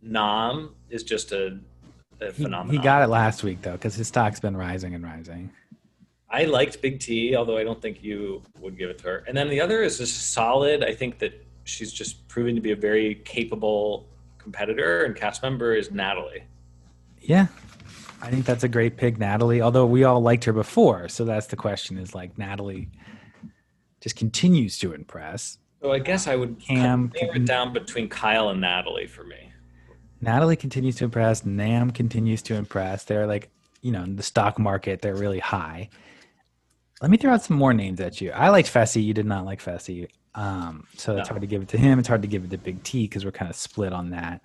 [0.00, 1.58] Nam is just a,
[2.20, 2.70] a He, phenomenon.
[2.70, 5.50] he got it last week though, because his stock's been rising and rising.
[6.36, 9.24] I liked Big T, although I don't think you would give it to her.
[9.26, 10.84] And then the other is just solid.
[10.84, 11.32] I think that
[11.64, 14.06] she's just proving to be a very capable
[14.36, 16.44] competitor and cast member is Natalie.
[17.22, 17.46] Yeah,
[18.20, 19.62] I think that's a great pick, Natalie.
[19.62, 22.90] Although we all liked her before, so that's the question: is like Natalie
[24.02, 25.56] just continues to impress.
[25.80, 29.52] So I guess I would Cam narrow it down between Kyle and Natalie for me.
[30.20, 31.46] Natalie continues to impress.
[31.46, 33.04] Nam continues to impress.
[33.04, 33.48] They're like,
[33.80, 35.88] you know, in the stock market, they're really high.
[37.02, 38.30] Let me throw out some more names at you.
[38.32, 39.04] I liked Fessy.
[39.04, 40.08] You did not like Fessy.
[40.34, 41.98] Um, so it's hard to give it to him.
[41.98, 44.40] It's hard to give it to Big T because we're kind of split on that.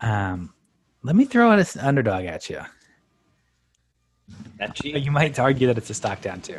[0.00, 0.54] Um,
[1.02, 2.60] let me throw out an underdog at you.
[4.60, 5.02] Mechie?
[5.02, 6.58] You might argue that it's a stock down too.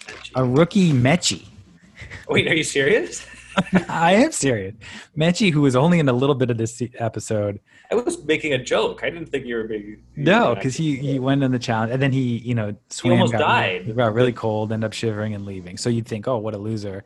[0.00, 0.30] Mechie.
[0.34, 1.46] A rookie Mechie.
[2.28, 3.26] Wait, are you serious?
[3.88, 4.74] I am serious.
[5.16, 7.60] Mechie, who was only in a little bit of this episode.
[7.90, 9.02] I was making a joke.
[9.02, 10.02] I didn't think you were being.
[10.16, 13.12] No, because he, he went in the challenge and then he, you know, swam.
[13.12, 13.82] almost got, died.
[13.84, 15.76] He got really cold, ended up shivering and leaving.
[15.76, 17.04] So you'd think, oh, what a loser.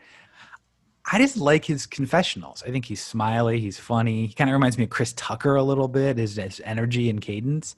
[1.11, 2.65] I just like his confessionals.
[2.67, 3.61] I think he's smiley.
[3.61, 4.27] He's funny.
[4.27, 7.21] He kind of reminds me of Chris Tucker a little bit, his, his energy and
[7.21, 7.77] cadence.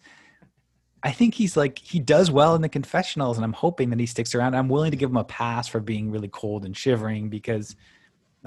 [1.02, 4.06] I think he's like, he does well in the confessionals, and I'm hoping that he
[4.06, 4.56] sticks around.
[4.56, 7.76] I'm willing to give him a pass for being really cold and shivering because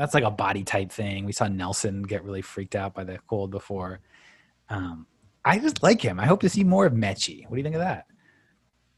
[0.01, 1.25] that's like a body type thing.
[1.25, 3.99] We saw Nelson get really freaked out by the cold before.
[4.67, 5.05] Um,
[5.45, 6.19] I just like him.
[6.19, 7.43] I hope to see more of Mechie.
[7.43, 8.07] What do you think of that?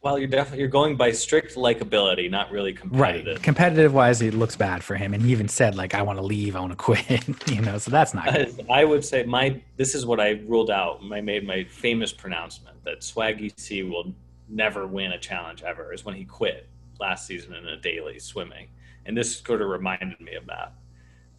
[0.01, 3.35] Well, you're definitely you're going by strict likability, not really competitive.
[3.35, 3.43] Right.
[3.43, 5.13] Competitive wise, it looks bad for him.
[5.13, 7.77] And he even said, like, I want to leave, I want to quit, you know,
[7.77, 8.65] so that's not good.
[8.69, 11.01] I would say my this is what I ruled out.
[11.11, 14.13] I made my famous pronouncement that Swaggy C will
[14.47, 15.91] never win a challenge ever.
[15.91, 18.67] Is when he quit last season in a daily swimming,
[19.05, 20.73] and this sort of reminded me of that.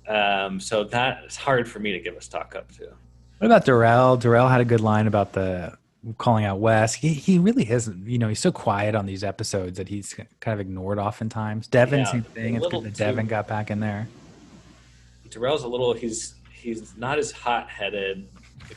[0.09, 2.89] Um, so that is hard for me to give a stock up to.
[3.39, 4.17] What about Darrell?
[4.17, 5.77] Darrell had a good line about the
[6.19, 6.95] calling out Wes.
[6.95, 10.53] He, he really hasn't, you know, he's so quiet on these episodes that he's kind
[10.53, 11.67] of ignored oftentimes.
[11.67, 12.55] Devin, Yeah, same thing.
[12.57, 14.07] It's good that too- Devin got back in there.
[15.31, 18.29] Darrell's a little he's he's not as hot headed,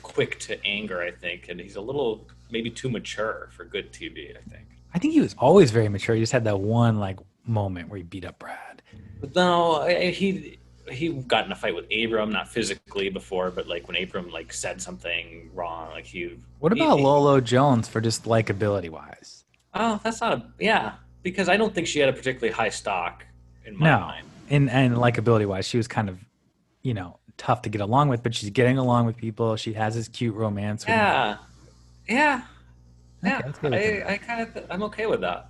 [0.02, 4.32] quick to anger, I think, and he's a little maybe too mature for good TV.
[4.36, 4.66] I think.
[4.94, 6.16] I think he was always very mature.
[6.16, 8.82] He just had that one, like, moment where he beat up Brad.
[9.22, 10.58] But no, he
[10.90, 14.54] he got in a fight with Abram, not physically before, but like when Abram like
[14.54, 16.38] said something wrong, like he.
[16.60, 19.44] What about he- Lolo Jones for just likability wise?
[19.74, 23.26] Oh, that's not a yeah, because I don't think she had a particularly high stock
[23.66, 24.00] in my No.
[24.00, 24.26] mind.
[24.50, 26.20] And and likability wise, she was kind of,
[26.84, 29.56] you know, tough to get along with, but she's getting along with people.
[29.58, 30.84] She has this cute romance.
[30.86, 30.90] with.
[30.96, 31.38] Yeah,
[32.08, 32.42] yeah,
[33.24, 33.42] Okay, yeah.
[33.46, 34.10] let's go with that.
[34.10, 35.50] I, I kind of th- I'm okay with that.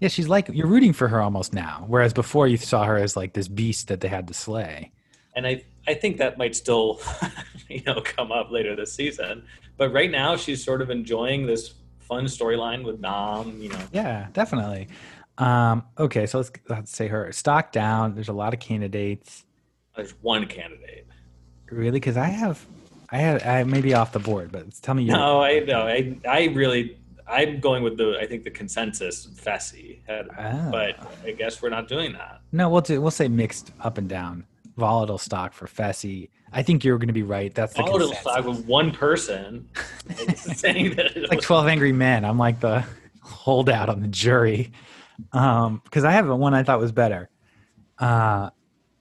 [0.00, 3.16] Yeah, she's like you're rooting for her almost now, whereas before you saw her as
[3.16, 4.92] like this beast that they had to slay.
[5.34, 7.00] and I I think that might still,
[7.68, 9.44] you know, come up later this season.
[9.76, 13.60] But right now, she's sort of enjoying this fun storyline with Nam.
[13.60, 14.88] You know, Yeah, definitely.
[15.38, 18.14] Um, okay, so let's let's say her stock down.
[18.14, 19.44] There's a lot of candidates,
[19.94, 21.06] there's one candidate.
[21.70, 22.64] really, because I have,
[23.10, 25.16] I have, I may be off the board, but tell me your.
[25.16, 26.98] No, I no, I I really
[27.28, 30.68] I'm going with the I think the consensus Fessy, had, Ah.
[30.70, 32.40] but I guess we're not doing that.
[32.52, 34.44] No, we'll do, we'll say mixed up and down.
[34.76, 36.28] Volatile stock for Fessy.
[36.52, 37.52] I think you're going to be right.
[37.54, 38.32] That's the Volatile consensus.
[38.32, 39.68] stock with one person
[40.36, 42.84] saying that it like 12 angry men i'm like the
[43.22, 44.70] holdout on the jury
[45.32, 47.28] um because i have one i thought was better
[47.98, 48.50] uh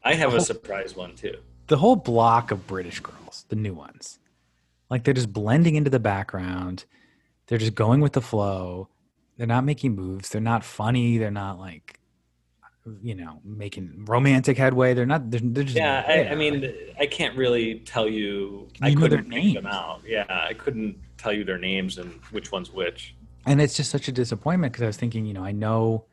[0.03, 1.35] I have a surprise one too.
[1.67, 4.19] the whole block of british girls the new ones
[4.89, 6.85] like they're just blending into the background
[7.47, 8.89] they're just going with the flow.
[9.37, 10.29] They're not making moves.
[10.29, 11.17] They're not funny.
[11.17, 11.99] They're not like
[13.01, 14.93] you know making romantic headway.
[14.93, 18.67] They're not they're, they're just Yeah, I, I mean, I can't really tell you.
[18.73, 20.01] Can I you know their couldn't pick them out.
[20.05, 23.15] Yeah, I couldn't tell you their names and which one's which.
[23.45, 26.05] and it's just such a disappointment because I was thinking, you know, I know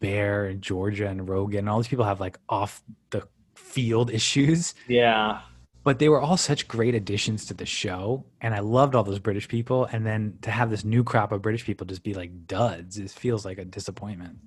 [0.00, 4.74] Bear and Georgia and Rogan, and all these people have like off the field issues,
[4.88, 5.40] Yeah,
[5.82, 9.18] but they were all such great additions to the show, and I loved all those
[9.18, 9.86] British people.
[9.86, 13.10] And then to have this new crop of British people just be like duds, it
[13.10, 14.38] feels like a disappointment.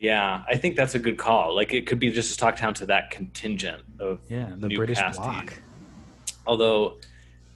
[0.00, 0.42] yeah.
[0.48, 1.54] I think that's a good call.
[1.54, 4.98] Like it could be just a talk down to that contingent of Yeah, the British
[4.98, 5.24] casting.
[5.24, 5.54] block.
[6.46, 6.98] Although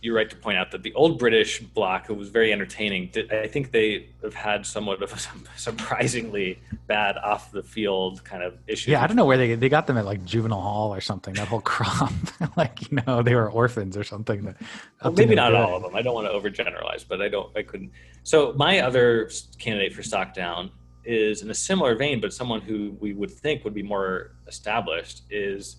[0.03, 3.33] you're right to point out that the old British block, who was very entertaining, did,
[3.33, 5.19] I think they have had somewhat of a
[5.57, 8.91] surprisingly bad off the field kind of issue.
[8.91, 11.35] Yeah, I don't know where they they got them at like juvenile hall or something.
[11.35, 12.13] That whole crop,
[12.57, 14.43] like you know, they were orphans or something.
[14.43, 14.57] That,
[15.03, 15.95] well, maybe not all of them.
[15.95, 17.57] I don't want to overgeneralize, but I don't.
[17.57, 17.93] I couldn't.
[18.25, 20.73] So my other candidate for stock down
[21.05, 25.23] is in a similar vein, but someone who we would think would be more established
[25.31, 25.77] is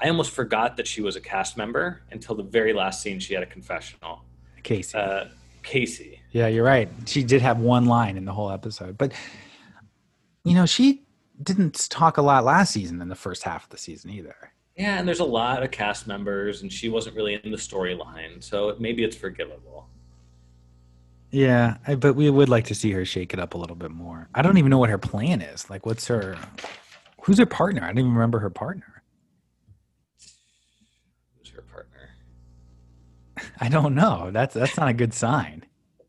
[0.00, 3.18] I almost forgot that she was a cast member until the very last scene.
[3.18, 4.24] She had a confessional.
[4.62, 4.94] Kaycee.
[4.94, 5.24] Uh,
[5.62, 6.18] Kaycee.
[6.30, 6.88] Yeah, you're right.
[7.06, 9.12] She did have one line in the whole episode, but
[10.44, 11.02] you know she
[11.42, 14.52] didn't talk a lot last season in the first half of the season either.
[14.76, 18.42] Yeah, and there's a lot of cast members, and she wasn't really in the storyline,
[18.42, 19.88] so maybe it's forgivable.
[21.30, 23.90] Yeah, I, but we would like to see her shake it up a little bit
[23.90, 24.28] more.
[24.34, 25.68] I don't even know what her plan is.
[25.68, 26.38] Like, what's her?
[27.22, 27.82] Who's her partner?
[27.82, 29.02] I don't even remember her partner.
[31.38, 32.10] Who's her partner?
[33.60, 34.30] I don't know.
[34.30, 35.64] That's that's not a good sign.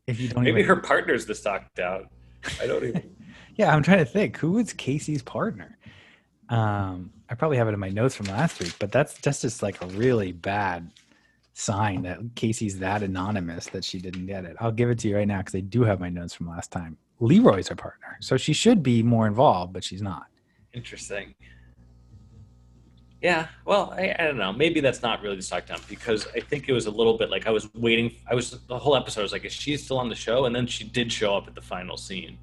[0.06, 0.68] If you don't, maybe even...
[0.68, 2.08] her partner's the stock down.
[2.60, 3.16] I don't even.
[3.56, 4.36] yeah, I'm trying to think.
[4.38, 5.78] Who is Kaycee's partner?
[6.48, 9.62] Um, I probably have it in my notes from last week, but that's that's just
[9.62, 10.90] like a really bad
[11.52, 14.56] sign that Kaycee's that anonymous that she didn't get it.
[14.60, 16.72] I'll give it to you right now because I do have my notes from last
[16.72, 16.96] time.
[17.20, 20.26] Leroy's her partner, so she should be more involved, but she's not.
[20.72, 21.34] Interesting.
[23.22, 24.50] Yeah, well, I, I, don't know.
[24.50, 27.28] Maybe that's not really the stock dump because I think it was a little bit
[27.28, 28.14] like I was waiting.
[28.26, 29.20] I was the whole episode.
[29.20, 30.46] I was like, is she still on the show?
[30.46, 32.38] And then she did show up at the final scene.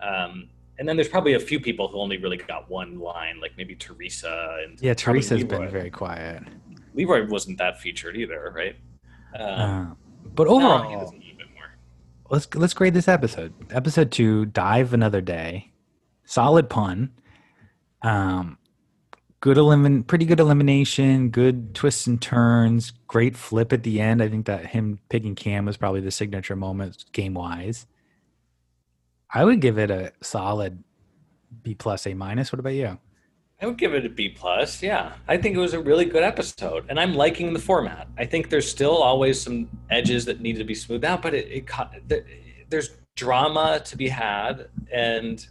[0.00, 0.48] Um,
[0.78, 3.74] and then there's probably a few people who only really got one line, like maybe
[3.76, 6.42] Teresa and yeah, Teresa's been very quiet.
[6.94, 8.76] Leroy wasn't that featured either, right?
[9.38, 9.94] Um, uh,
[10.34, 11.12] but overall, no,
[12.30, 13.54] let's let's grade this episode.
[13.70, 15.72] Episode two, dive another day,
[16.24, 17.12] solid pun.
[18.02, 18.58] Um,
[19.46, 24.20] good elimin, pretty good elimination, good twists and turns, great flip at the end.
[24.20, 27.86] I think that him picking Cam was probably the signature moment game wise.
[29.32, 30.82] I would give it a solid
[31.62, 32.50] B plus A minus.
[32.50, 32.98] What about you?
[33.62, 34.82] I would give it a B plus.
[34.82, 38.08] Yeah, I think it was a really good episode, and I'm liking the format.
[38.18, 41.68] I think there's still always some edges that need to be smoothed out, but it,
[42.08, 42.26] it
[42.68, 45.46] there's drama to be had and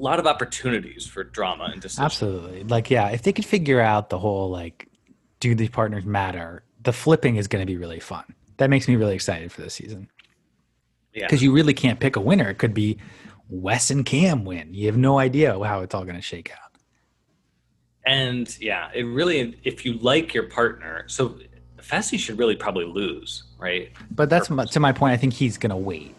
[0.00, 2.04] lot of opportunities for drama and decisions.
[2.04, 2.64] Absolutely.
[2.64, 4.88] Like, yeah, if they could figure out the whole like,
[5.40, 6.62] do these partners matter?
[6.82, 8.24] The flipping is going to be really fun.
[8.56, 10.08] That makes me really excited for this season.
[11.12, 12.50] Yeah, because you really can't pick a winner.
[12.50, 12.98] It could be
[13.48, 14.72] Wes and Cam win.
[14.72, 16.70] You have no idea how it's all going to shake out.
[18.06, 21.38] And yeah, it really, if you like your partner, so
[21.78, 23.90] Fessy should really probably lose, right?
[24.10, 25.12] But that's my, to my point.
[25.12, 26.14] I think he's going to wait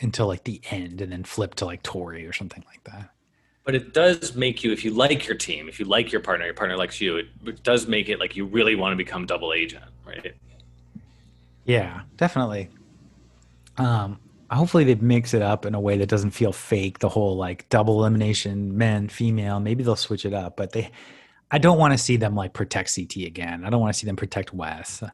[0.00, 3.10] until like the end and then flip to like Tori or something like that.
[3.64, 6.44] But it does make you, if you like your team, if you like your partner,
[6.44, 9.24] your partner likes you, it, it does make it like you really want to become
[9.24, 10.34] double agent, right?
[11.64, 12.68] Yeah, definitely.
[13.78, 16.98] Um, hopefully they mix it up in a way that doesn't feel fake.
[16.98, 19.60] The whole like double elimination, men, female.
[19.60, 20.90] Maybe they'll switch it up, but they
[21.50, 23.64] I don't want to see them like protect CT again.
[23.64, 25.02] I don't want to see them protect Wes.
[25.02, 25.10] I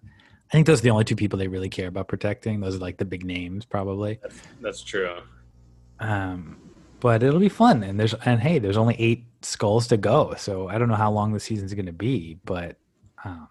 [0.53, 2.61] think those are the only two people they really care about protecting.
[2.61, 4.19] Those are like the big names, probably.
[4.23, 5.19] That's, that's true.
[6.01, 6.57] Um,
[7.01, 10.69] but it'll be fun, and there's and hey, there's only eight skulls to go, so
[10.69, 12.77] I don't know how long the season's going to be, but.
[13.25, 13.49] Um,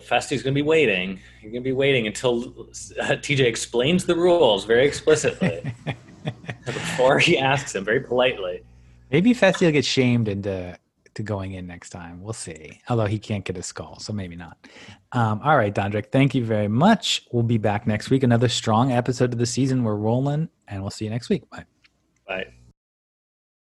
[0.00, 1.20] Fessy's going to be waiting.
[1.42, 5.74] You're going to be waiting until uh, TJ explains the rules very explicitly
[6.64, 8.62] before he asks him very politely.
[9.10, 10.78] Maybe Festy will get shamed into
[11.14, 12.22] to going in next time.
[12.22, 12.80] We'll see.
[12.88, 14.56] Although he can't get a skull, so maybe not.
[15.12, 17.26] Um, all right, Dondrick, thank you very much.
[17.32, 18.22] We'll be back next week.
[18.22, 19.82] Another strong episode of the season.
[19.82, 21.48] We're rolling, and we'll see you next week.
[21.50, 21.64] Bye.
[22.26, 22.46] Bye.